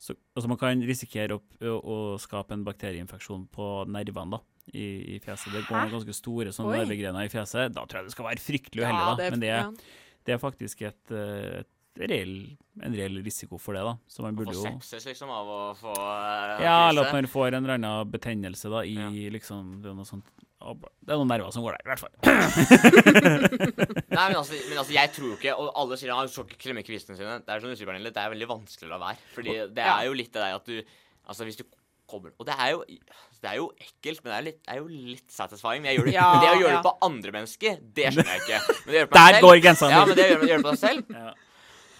[0.00, 4.38] så, altså Man kan risikere å, å, å skape en bakterieinfeksjon på nervene da,
[4.72, 5.50] i, i fjeset.
[5.52, 5.90] Det går Hæ?
[5.92, 7.74] ganske store sånne nervegrener i fjeset.
[7.76, 9.26] Da tror jeg du skal være fryktelig uheldig, da.
[9.34, 9.84] Men det, er-
[10.24, 12.32] det er faktisk et, et reell,
[12.80, 13.92] en reell risiko for det, da.
[14.08, 17.28] Så man burde få jo sepsis, liksom, av å få uh, Ja, eller at man
[17.28, 19.10] får en eller annen betennelse da, i Ja.
[19.36, 22.14] liksom Det er noe sånt Det er noen nerver som går der, i hvert fall.
[24.12, 26.60] Nei, men altså, men altså, jeg tror jo ikke Og alle sier han skal ikke
[26.66, 27.38] klemme kvistene sine.
[27.46, 29.24] Det er som du sier, Pernille, det er veldig vanskelig å la være.
[29.36, 30.76] Fordi det er jo litt det der at du
[31.30, 31.64] Altså, hvis du
[32.10, 32.84] kommer Og det er jo
[33.40, 35.80] det er jo ekkelt, men det er, litt, det er jo litt satisfying.
[35.80, 36.80] Men, jeg gjør det, Ja, men det å gjøre ja.
[36.82, 38.58] det på andre mennesker, det skjønner jeg ikke.
[38.68, 39.88] Men det gjør det på meg Der selv- går grensa!
[39.94, 41.30] Ja, men det å gjøre, gjøre det på deg selv Ja.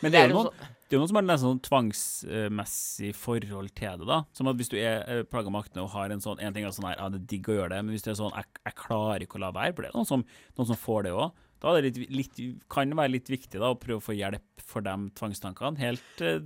[0.03, 1.61] Men det det er jo jo noen, det er jo noen som har nesten sånn
[1.68, 4.07] tvangsmessig forhold til det.
[4.09, 6.64] da Som at Hvis du er plaga med akne og har en sånn En ting
[6.66, 8.34] er sånn her, ja, det er digg å gjøre det, men hvis det er sånn
[8.34, 10.24] jeg, jeg klarer ikke å la være, for det er noen som,
[10.59, 11.30] noen som får det òg,
[11.62, 12.41] da det litt, litt,
[12.72, 15.78] kan det være litt viktig da å prøve å få hjelp for de tvangstankene.
[15.78, 16.41] Helt eh,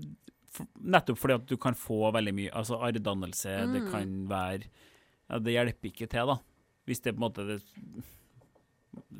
[0.50, 3.90] for, Nettopp fordi at du kan få veldig mye Altså arrdannelse, det Mm.
[3.90, 4.68] kan være
[5.30, 6.36] ja, Det hjelper ikke til, da.
[6.86, 7.60] Hvis det på en måte det,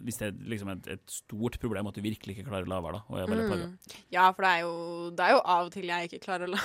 [0.04, 2.80] Hvis det er liksom et, et stort problem at du virkelig ikke klarer å la
[2.84, 3.70] være, da, og er veldig plaga.
[3.70, 3.96] Mm.
[4.14, 4.74] Ja, for det er, jo,
[5.16, 6.62] det er jo av og til jeg ikke klarer å la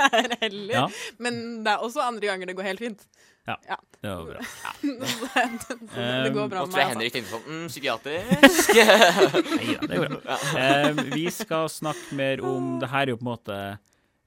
[0.00, 0.74] være heller.
[0.74, 0.88] Ja.
[1.22, 3.06] Men det er også andre ganger det går helt fint.
[3.44, 4.40] Det var bra.
[6.24, 6.88] det går bra um, med tror jeg.
[6.94, 8.70] Henrik tenkte sånn mm, Psykiatrisk.
[9.58, 10.38] Nei da, det går bra.
[10.56, 13.58] Uh, vi skal snakke mer om Det her er jo på en måte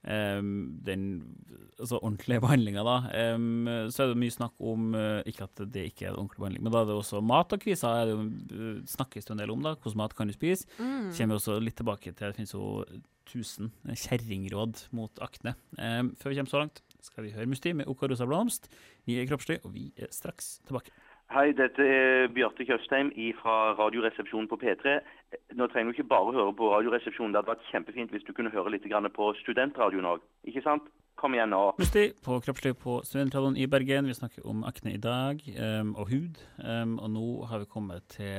[0.03, 0.41] eh,
[0.87, 1.07] den
[1.77, 2.95] altså ordentlige behandlinga, da.
[3.35, 6.65] Um, så er det mye snakk om uh, Ikke at det ikke er ordentlig behandling,
[6.65, 7.89] men da er det også mat og kviser.
[7.89, 8.23] Er det jo,
[8.57, 9.75] eh, snakkes det en del om, da.
[9.77, 10.67] Hvordan mat kan du spise?
[10.77, 11.11] Mm.
[11.11, 12.83] Kommer vi også litt tilbake til Det finnes jo
[13.27, 13.71] 1000
[14.05, 15.57] kjerringråd mot akne.
[15.77, 18.71] Um, før vi kommer så langt, skal vi høre Musti med Oka Rosa Blomst.
[19.07, 20.93] Vi er Kroppslig, og vi er straks tilbake.
[21.27, 23.09] Hei, dette er Bjarte Tjøstheim
[23.41, 24.93] fra Radioresepsjonen på P3.
[25.59, 27.33] Nå trenger du ikke bare høre på Radioresepsjonen.
[27.35, 28.85] Det hadde vært kjempefint hvis du kunne høre litt
[29.17, 30.21] på studentradioen òg.
[30.47, 30.87] Ikke sant?
[31.19, 31.59] Kom igjen nå.
[31.81, 34.05] Musti på Kroppsliv på Studentradioen i Bergen.
[34.07, 36.37] Vi snakker om akne i dag, um, og hud.
[36.61, 38.29] Um, og nå har vi kommet til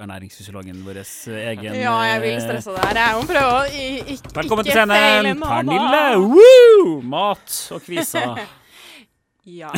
[0.00, 2.98] ernæringsfysiologen vår egen Ja, jeg vil stresse stressa der.
[3.02, 5.44] Jeg må prøve å i- ikke Velkommen til scenen.
[5.44, 6.02] Pernille!
[6.34, 6.98] Woo!
[7.14, 8.34] Mat og kviser.
[9.42, 9.72] Ja.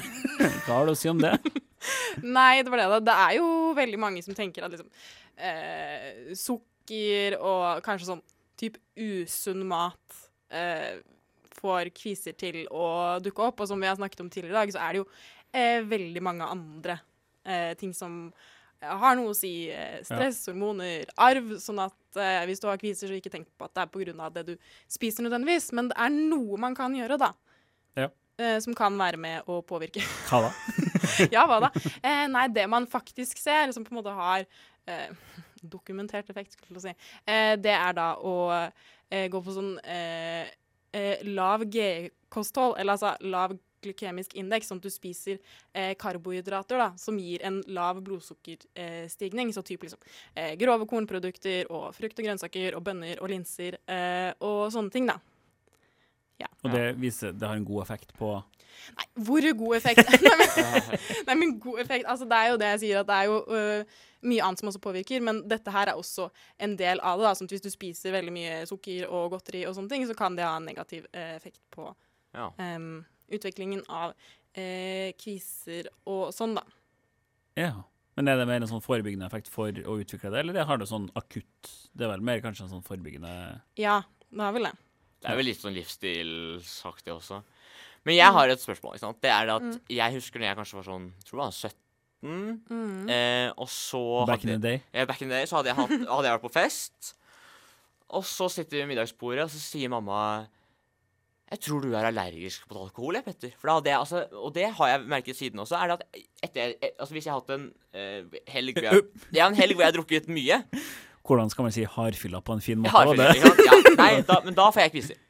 [0.67, 1.39] Hva har du å si om det?
[2.23, 2.89] Nei, det var det.
[2.95, 3.01] da.
[3.09, 4.91] Det er jo veldig mange som tenker at liksom
[5.37, 8.25] eh, sukker og kanskje sånn
[8.61, 10.19] type usunn mat
[10.55, 11.03] eh,
[11.59, 13.63] får kviser til å dukke opp.
[13.63, 15.09] Og som vi har snakket om tidligere i dag, så er det jo
[15.55, 16.99] eh, veldig mange andre
[17.45, 18.29] eh, ting som
[18.85, 19.71] har noe å si.
[19.71, 21.55] Stress, stress, hormoner, arv.
[21.63, 24.31] Sånn at eh, hvis du har kviser, så ikke tenk på at det er pga.
[24.35, 24.55] det du
[24.91, 25.71] spiser nødvendigvis.
[25.77, 27.33] Men det er noe man kan gjøre, da.
[27.99, 28.11] Ja.
[28.39, 30.53] Eh, som kan være med å påvirke Hva da?
[31.35, 31.71] ja, hva da?
[32.01, 34.47] Eh, nei, det man faktisk ser, som på en måte har
[34.91, 35.13] eh,
[35.75, 40.51] dokumentert effekt, skulle jeg si, eh, det er da å eh, gå på sånn eh,
[40.95, 45.41] eh, lav G-kosthold, eller altså lav glykemisk indeks, sånn at du spiser
[46.01, 49.51] karbohydrater da, som gir en lav blodsukkerstigning.
[49.53, 50.01] så typ liksom
[50.57, 53.77] grove kornprodukter og frukt og grønnsaker og bønner og linser
[54.41, 55.19] og sånne ting, da.
[56.65, 58.31] Og det viser det har en god effekt på
[58.99, 60.11] Nei, hvor god effekt?
[60.27, 60.99] nei, men,
[61.29, 63.39] nei, men god effekt Altså, det er jo det jeg sier, at det er jo
[63.49, 66.29] uh, mye annet som også påvirker, men dette her er også
[66.65, 67.27] en del av det.
[67.29, 70.17] da, sånn at Hvis du spiser veldig mye sukker og godteri, og sånne ting, så
[70.19, 71.91] kan det ha en negativ uh, effekt på
[72.35, 72.51] Ja.
[72.59, 76.65] um, utviklingen av uh, kviser og sånn, da.
[77.61, 77.75] Ja.
[78.15, 80.79] Men er det mer en sånn forebyggende effekt for å utvikle det, eller det har
[80.79, 83.33] det sånn akutt Det er vel mer kanskje en sånn forebyggende
[83.81, 83.97] Ja,
[84.31, 84.75] det er vel det.
[85.25, 87.41] Det er vel litt sånn livsstilsaktig også.
[88.05, 88.95] Men jeg har et spørsmål.
[88.99, 89.21] ikke sant?
[89.25, 91.59] Det er det at jeg husker når jeg kanskje var sånn jeg tror det var
[91.63, 91.81] 17,
[92.25, 93.09] Mm.
[93.13, 94.79] eh, og så Back in the day.
[94.95, 97.11] ja, back in the day så hadde jeg, hatt, hadde jeg vært på fest.
[98.17, 100.47] Og så sitter vi ved middagsbordet, og så sier mamma
[101.53, 103.53] Jeg tror du er allergisk mot alkohol, jeg, Petter.
[103.61, 105.77] For da hadde jeg, altså, og det har jeg merket siden også.
[105.77, 109.03] er det at etter, eh, altså Hvis jeg har hatt en uh, helg hvor jeg,
[109.37, 110.63] ja, en helg hvor jeg har drukket mye
[111.25, 112.97] Hvordan skal man si hardfylla på en fin jeg måte?
[112.97, 113.37] har var det?
[113.69, 115.21] Ja, nei, da, men da får jeg kviser.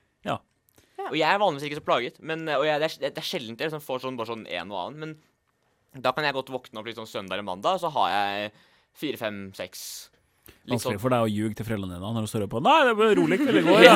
[1.05, 1.11] Ja.
[1.13, 3.59] Og jeg er vanligvis ikke så plaget, men, og jeg, det, er, det er sjelden
[3.59, 5.15] jeg liksom får sånn, bare sånn en og annen.
[5.95, 8.11] Men da kan jeg godt våkne opp litt sånn søndag eller mandag, og så har
[8.15, 8.51] jeg
[8.99, 9.85] fire, fem, seks
[10.65, 12.75] Vanskelig sånn for deg å ljuge til foreldrene dine når du står opp og Nei,
[12.85, 13.83] det er rolig kveld i går.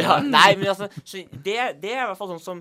[0.00, 2.60] Ja, Nei, men altså så det, det er i hvert fall sånn som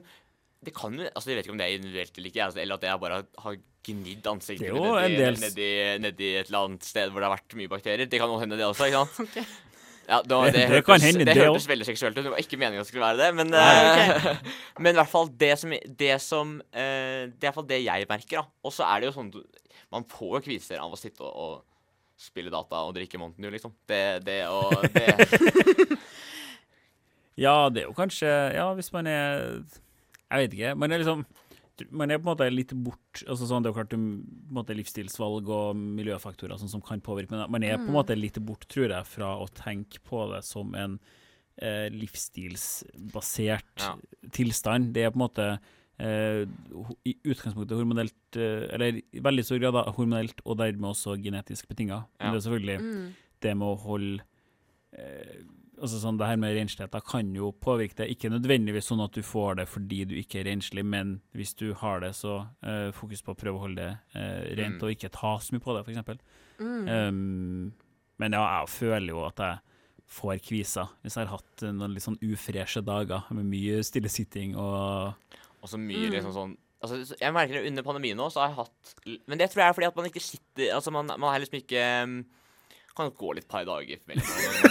[0.64, 2.80] Det kan jo Altså, jeg vet ikke om det er individuelt eller ikke, altså, eller
[2.80, 5.68] at jeg bare har gnidd ansiktet nedi, nedi,
[6.04, 8.08] nedi et eller annet sted hvor det har vært mye bakterier.
[8.12, 9.22] Det kan jo hende, det også, ikke sant?
[9.26, 9.71] Ok.
[10.10, 12.24] Ja, det, Det- det, hørtes, kan hende, det det hørtes veldig seksuelt ut.
[12.26, 13.66] Det var ikke meningen at det skulle være det, men Nei,
[14.02, 14.38] eh,
[14.82, 17.82] Men i hvert fall det som, det som eh, Det er i hvert fall det
[17.86, 18.48] jeg merker, da.
[18.66, 19.32] Og så er det jo sånn
[19.94, 21.62] Man får jo kviser av å sitte og, og
[22.22, 23.72] spille data og drikke Mountain Dew, liksom.
[23.90, 25.98] Det, det og det
[27.42, 28.28] Ja, det er jo kanskje
[28.58, 30.74] Ja, hvis man er Jeg vet ikke.
[30.80, 31.24] Man er liksom
[31.90, 34.54] man er på en måte litt bort altså sånn, Det er jo klart det er
[34.54, 38.38] måte livsstilsvalg og miljøfaktorer sånn, som kan påvirke, men man er på en måte litt
[38.46, 41.00] bort, tror jeg, fra å tenke på det som en
[41.62, 43.96] eh, livsstilsbasert Ja.
[44.32, 44.94] tilstand.
[44.94, 45.60] Det er på en måte
[46.00, 46.46] eh,
[47.06, 51.68] i utgangspunktet hormonelt eh, Eller i veldig stor grad da, hormonelt, og dermed også genetisk
[51.68, 52.06] betinga.
[52.20, 53.14] Men det er selvfølgelig Mm.
[53.42, 54.22] det med å holde
[54.94, 55.44] eh,
[55.82, 58.10] altså sånn, Det her med rensligheter kan jo påvirke det.
[58.14, 61.74] Ikke nødvendigvis sånn at du får det fordi du ikke er renslig, men hvis du
[61.74, 64.84] har det, så uh, fokus på å prøve å holde det uh, rent, Mm.
[64.86, 66.24] og ikke ta så mye på det, f.eks.
[66.62, 66.88] Mm.
[66.88, 67.74] Um,
[68.22, 69.60] men ja, jeg føler jo at jeg
[70.12, 74.58] får kviser hvis jeg har hatt eh, noen litt sånn ufreshe dager med mye stillesitting
[74.60, 75.16] og
[75.64, 76.12] Og så mye Mm.
[76.18, 79.52] liksom sånn Altså, jeg merker det under pandemien nå, så har jeg hatt Men det
[79.52, 82.26] tror jeg er fordi at man ikke sitter Altså, man, man er liksom ikke um,
[82.92, 84.26] Kan gå litt par dager mellom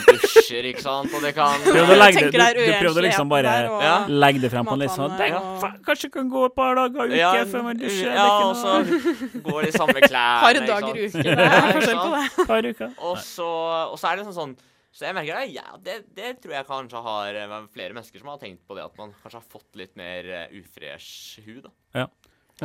[0.06, 3.54] dusjer, ikke sant, og det kan Prøvde å legge det, du, du prøvde liksom bare
[3.64, 3.94] å og- Ja.
[4.08, 7.16] legge det frem på en litt sånn faen, Kanskje kan gå et par dager, uke,
[7.16, 8.12] Ja, før man dusjer.
[8.12, 8.74] ja, og så
[9.48, 10.40] går de samme klærne.
[10.44, 11.22] Par dager i uken.
[11.40, 12.46] Det er forskjell på det.
[12.52, 12.92] Par uker.
[13.08, 13.48] Og så,
[13.94, 14.54] og så er det sånn sånn
[14.92, 18.28] Så jeg merker det, ja, det, det tror jeg kanskje har eh, flere mennesker som
[18.34, 21.62] har tenkt på det, at man kanskje har fått litt mer eh, ufresh hud.
[21.94, 22.06] da.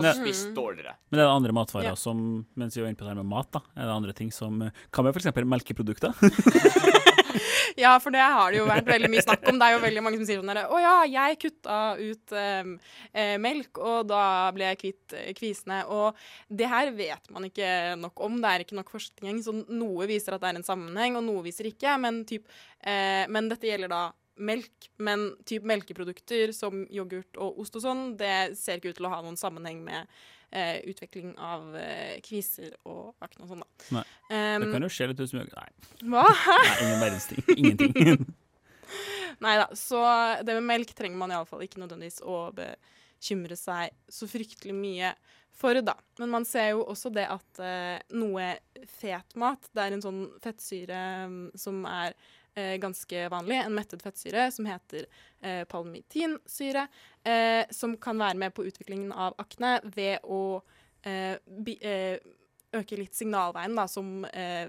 [0.02, 0.96] Og spist dårligere.
[1.10, 1.96] Men det er det andre matvarer Ja.
[1.96, 4.32] som Mens vi var inne på det her med mat, da, er det andre ting
[4.34, 5.32] som eh, Hva med f.eks.
[5.46, 6.14] melkeprodukter?
[7.78, 9.58] Ja, for det har det jo vært veldig mye snakk om.
[9.60, 12.70] Det er jo veldig mange som sier sånn herre Å ja, jeg kutta ut eh,
[13.12, 14.22] eh, melk, og da
[14.56, 15.82] ble jeg kvitt eh, kvisene.
[15.92, 16.16] Og
[16.48, 17.70] det her vet man ikke
[18.00, 18.40] nok om.
[18.44, 19.42] Det er ikke nok forskning.
[19.46, 21.98] Så noe viser at det er en sammenheng, og noe viser ikke.
[22.02, 22.48] Men, typ,
[22.80, 24.04] eh, men dette gjelder da
[24.36, 24.90] melk.
[24.98, 29.14] Men typ melkeprodukter som yoghurt og ost og sånn, det ser ikke ut til å
[29.14, 30.10] ha noen sammenheng med
[30.52, 33.88] eh, utvikling av eh, kviser og akne og sånn, da.
[34.00, 34.08] Nei.
[34.32, 35.68] Det Um, kan jo skje litt som Nei,
[36.10, 36.24] hva?
[36.66, 37.44] nei ingen verdens ting.
[37.54, 38.26] Ingenting.
[39.46, 39.68] Nei da.
[39.78, 40.02] Så
[40.48, 45.12] det med melk trenger man iallfall ikke nødvendigvis å bekymre seg så fryktelig mye
[45.56, 45.96] for, da.
[46.20, 48.56] Men man ser jo også det at eh, noe
[48.98, 52.18] fetmat, det er en sånn fettsyre mm, som er
[52.56, 55.06] eh, ganske vanlig, en mettet fettsyre som heter
[55.42, 56.88] eh, palmitinsyre,
[57.24, 60.42] eh, som kan være med på utviklingen av akne ved å
[61.06, 62.18] eh, bi, eh,
[62.76, 64.68] øke litt signalveien, da, som eh,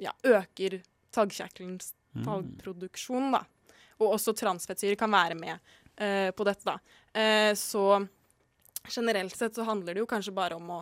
[0.00, 0.80] ja, øker
[1.14, 1.92] talgkjertelens
[2.24, 3.42] talgproduksjon, da.
[4.02, 5.72] Og også transfettsyre kan være med
[6.34, 6.78] på dette, da.
[7.14, 8.00] Eh, så
[8.90, 10.78] generelt sett så handler det jo kanskje bare om å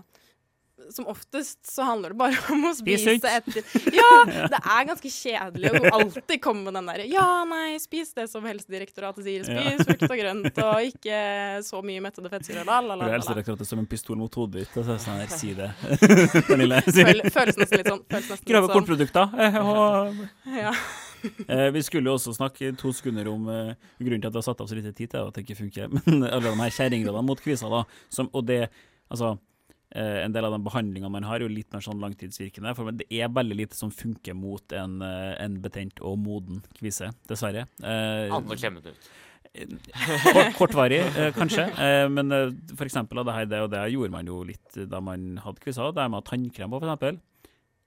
[0.91, 3.63] som oftest så handler det bare om å spise etter
[3.99, 4.09] Ja,
[4.51, 8.45] det er ganske kjedelig å alltid komme med den derre Ja, nei, spis det som
[8.49, 9.47] Helsedirektoratet sier.
[9.47, 11.21] Spis frukt og grønt, og ikke
[11.67, 12.67] så mye mettede fettsyrer.
[12.67, 12.97] La.
[13.13, 14.77] Helsedirektoratet som en pistol mot hodet ditt.
[14.81, 15.71] Og så er sånn her, si det.
[16.49, 16.83] Pernille.
[16.89, 18.03] Føl, føles nesten litt sånn.
[18.49, 18.75] Grave sånn.
[18.75, 19.33] kornprodukter.
[19.39, 20.75] eh, Ja.
[21.47, 24.47] Eh, vi skulle jo også snakke to sekunder om eh, grunnen til at vi har
[24.49, 25.93] satt av så lite tid til at det ikke funker.
[26.01, 27.85] Men alle de her kjerringrådene mot kviser, da.
[28.11, 28.65] Som, og det,
[29.13, 29.39] altså eh,
[29.95, 32.73] En del av de behandlingene man har, er jo litt mer sånn langtidsvirkende.
[32.79, 37.11] For det er veldig lite som funker mot en, eh, en betent og moden kvise,
[37.29, 37.67] dessverre.
[37.85, 39.11] Eh, Antall kjemmet ut.
[40.33, 41.67] Kort, kortvarig, eh, kanskje.
[41.77, 44.79] Eh, men eh, for eksempel, av det her, det, og det gjorde man jo litt
[44.89, 45.93] da man hadde kviser.
[45.93, 47.21] Det med tannkrem på, for eksempel.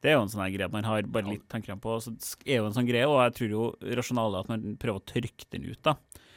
[0.04, 1.98] Det er jo en sånn greie at man har bare litt tannkrem på.
[2.04, 3.66] Så det er jo en sånn greie, og jeg tror jo
[3.98, 5.82] rasjonalet er at man prøver å tørke den ut.
[5.88, 5.96] da.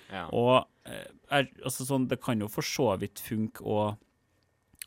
[0.08, 0.24] Ja.
[0.32, 0.54] Og
[0.88, 3.90] eh, er, altså sånn, det kan jo for så vidt funke å,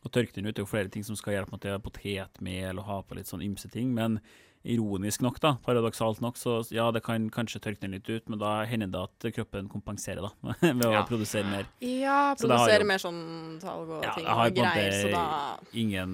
[0.06, 0.56] å tørke den ut.
[0.56, 3.30] Det er jo flere ting som skal hjelpe med til potetmel og ha på litt
[3.30, 3.94] sånn ymse ting.
[3.94, 4.20] Men
[4.64, 8.38] ironisk nok, da, paradoksalt nok, så ja, det kan kanskje tørke den litt ut, men
[8.38, 10.30] da hender det at kroppen kompenserer da,
[10.62, 11.02] ved å Ja.
[11.10, 11.66] produsere mer.
[11.82, 13.22] Ja, Så det har produsere mer sånn
[13.64, 16.14] talg og Ja, ting har og på en greier, så da måte ingen,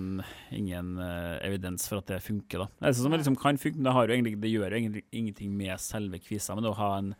[0.55, 2.69] ingen uh, evidens for at det funker, da.
[2.79, 4.79] Det er sånn som liksom kan funke, men det, har jo egentlig, det gjør jo
[4.79, 6.55] egentlig ingenting med selve kvisa.
[6.55, 7.11] Men det å ha en,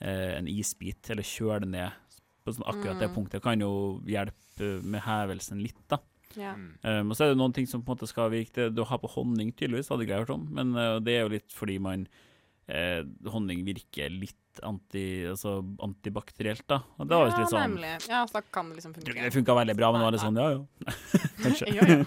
[0.00, 1.92] uh, en isbit, eller kjøle ned
[2.40, 3.00] på sånn akkurat Mm.
[3.04, 6.00] det punktet, kan jo hjelpe med hevelsen litt, da.
[6.38, 6.54] Ja.
[6.54, 8.68] Um, og så er det noen ting som på en måte skal virke.
[8.70, 10.46] Det, har på honning, tydeligvis, hadde jeg hørt om.
[10.54, 12.06] Men uh, det er jo litt fordi man
[12.70, 13.02] eh,
[13.32, 16.80] Honning virker litt anti, altså, antibakterielt, da.
[16.98, 17.92] Og det var ja, litt sånn nemlig.
[18.10, 20.40] Ja, så da kan det liksom Det funka veldig bra, men det var litt sånn
[20.40, 20.64] ja, jo.
[21.44, 21.70] Kanskje.
[21.76, 22.00] Ja, ja.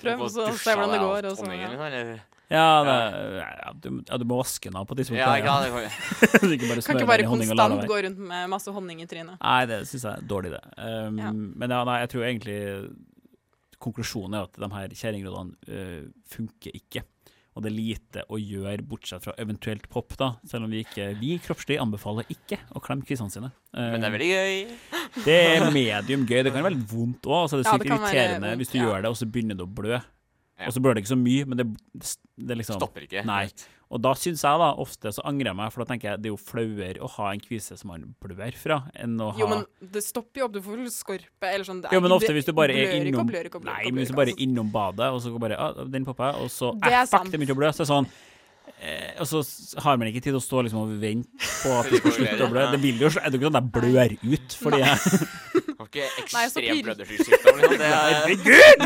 [0.00, 1.30] Prøv, og så se hvordan det går.
[1.30, 2.20] Og så, ja.
[2.50, 2.94] Ja, det,
[3.38, 5.20] ja, du, ja, du må vaske den av på et tidspunkt.
[5.22, 8.74] Ja, sant, det kan- Du ikke bare Kan ikke det konstant gå rundt med masse
[8.74, 9.36] honning i trynet.
[9.38, 10.64] Nei, det syns jeg er dårlig, det.
[10.74, 11.30] Um, Ja.
[11.30, 12.58] Men ja, nei, jeg tror egentlig
[13.82, 17.04] konklusjonen er at de her kjerringrådene uh, funker ikke.
[17.58, 20.28] Og det er lite å gjøre, bortsett fra eventuelt pop, da.
[20.46, 23.50] Selv om vi ikke Vi kroppslig anbefaler ikke å klemme kvissene sine.
[23.74, 24.54] Uh, Men det er veldig gøy.
[25.26, 26.44] det er medium gøy.
[26.46, 27.42] Det kan være litt vondt òg.
[27.42, 28.86] Altså, det er Ja, sykt det irriterende vondt, hvis du ja.
[28.86, 29.98] gjør det, og så begynner det å blø.
[30.60, 30.68] Ja.
[30.68, 32.14] Og så blør det ikke så mye, men det, det
[32.50, 33.24] det liksom Stopper ikke.
[33.28, 33.44] Nei.
[33.90, 36.28] Og da syns jeg da ofte så angrer jeg meg, for da tenker jeg det
[36.30, 39.48] er jo flauere å ha en kvise som man blør fra, enn å ha Jo,
[39.50, 39.64] men
[39.96, 40.54] det stopper jo opp.
[40.54, 41.80] Du får vel skorpe eller sånn.
[41.82, 43.62] Det er Jo, men ofte hvis du bare er blør ikke og innom blør ikke
[43.64, 44.38] blør Nei, ikke men blør hvis du ikke, bare altså.
[44.38, 47.06] er innom badet, og så bare ah, Den popper jeg, og så Det er eh,
[47.08, 47.32] fuck, sant.
[47.34, 47.72] det begynte å blø.
[47.74, 48.08] Så er sånn
[48.78, 49.42] eh, Og så
[49.82, 52.46] har man ikke tid til å stå liksom og vente på at det skal slutte
[52.46, 52.66] å blø.
[52.76, 54.98] Det vil jo Det er jo ikke sånn at jeg blør ut fordi jeg
[55.80, 57.70] Har ikke ekstrem pyr- Liksom.
[57.80, 58.82] Er Herregud!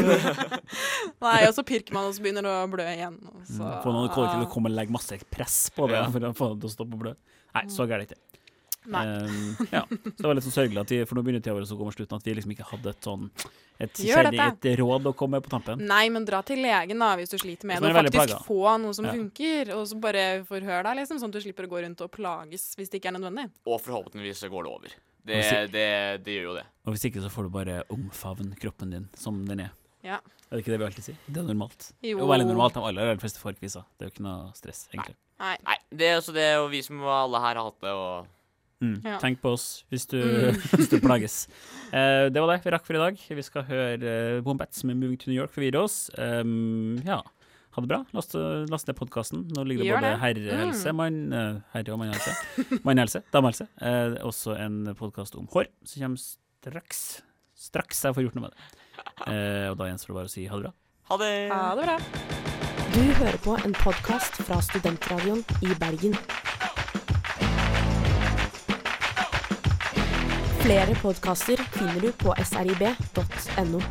[1.24, 3.16] Nei, og så pirker man, og så begynner det å blø igjen.
[3.32, 6.06] Og så, Få noen kollektiv til å komme og legge masse press på det Ja.
[6.14, 7.14] for å få det til å stoppe å blø.
[7.56, 8.20] Nei, så gærent ikke.
[8.94, 9.00] Nei.
[9.08, 9.80] Um, ja.
[9.88, 11.94] Så det var litt sånn sørgelig at vi, for nå begynner tida vår å komme
[11.96, 13.30] slutten, at vi liksom ikke hadde et sånn
[13.80, 15.80] et, kjærlig- et råd å komme med på tampen.
[15.88, 17.88] Nei, men dra til legen da, hvis du sliter med det.
[17.90, 18.42] Og er faktisk plaga.
[18.44, 19.12] få noe som Ja.
[19.16, 22.12] funker, og så bare forhør deg, liksom, sånn at du slipper å gå rundt og
[22.12, 23.50] plages hvis det ikke er nødvendig.
[23.66, 24.88] Og forhåpentligvis så går det over.
[25.24, 25.40] Det,
[25.72, 25.84] det,
[26.24, 26.64] det gjør jo det.
[26.84, 29.72] Og hvis ikke, så får du bare omfavne kroppen din som den er.
[30.04, 30.18] Ja.
[30.50, 31.16] Er det ikke det vi alltid sier?
[31.26, 31.86] Det er normalt.
[32.04, 32.18] Jo.
[32.18, 32.76] Det Jo, veldig normalt.
[32.76, 33.86] De aller, aller fleste får kviser.
[33.96, 35.16] Det er jo ikke noe stress, egentlig.
[35.40, 35.56] Nei.
[35.64, 38.32] Nei, det er også det, og vi som alle her har hatt det, og
[38.82, 38.98] Mm.
[39.04, 39.18] Ja.
[39.22, 40.58] Tenk på oss hvis du, Mm.
[40.76, 41.46] hvis du plages.
[41.88, 43.16] Uh, det var det vi rakk for i dag.
[43.38, 43.94] Vi skal høre
[44.38, 46.10] uh, Bombets med 'Moving to New York' for Virus.
[46.18, 47.20] Um, ja,
[47.74, 48.04] ha det bra.
[48.14, 48.34] Last,
[48.70, 49.48] last ned podkasten.
[49.50, 50.18] Nå ligger det Gjør både det.
[50.22, 50.96] herrehelse, mm.
[51.00, 52.34] mann, eh, herre- og mannhelse,
[52.86, 57.00] mannhelse, damehelse, eh, også en podkast om hår som kommer straks.
[57.58, 58.68] Straks jeg får gjort noe med det.
[59.26, 60.72] Eh, og da gjenstår det bare å si ha det bra.
[61.10, 61.32] Ha det.
[61.50, 61.98] Ha det bra.
[62.94, 66.14] Du hører på en podkast fra Studentradioen i Bergen.
[70.62, 73.82] Flere podkaster finner du på srib.no.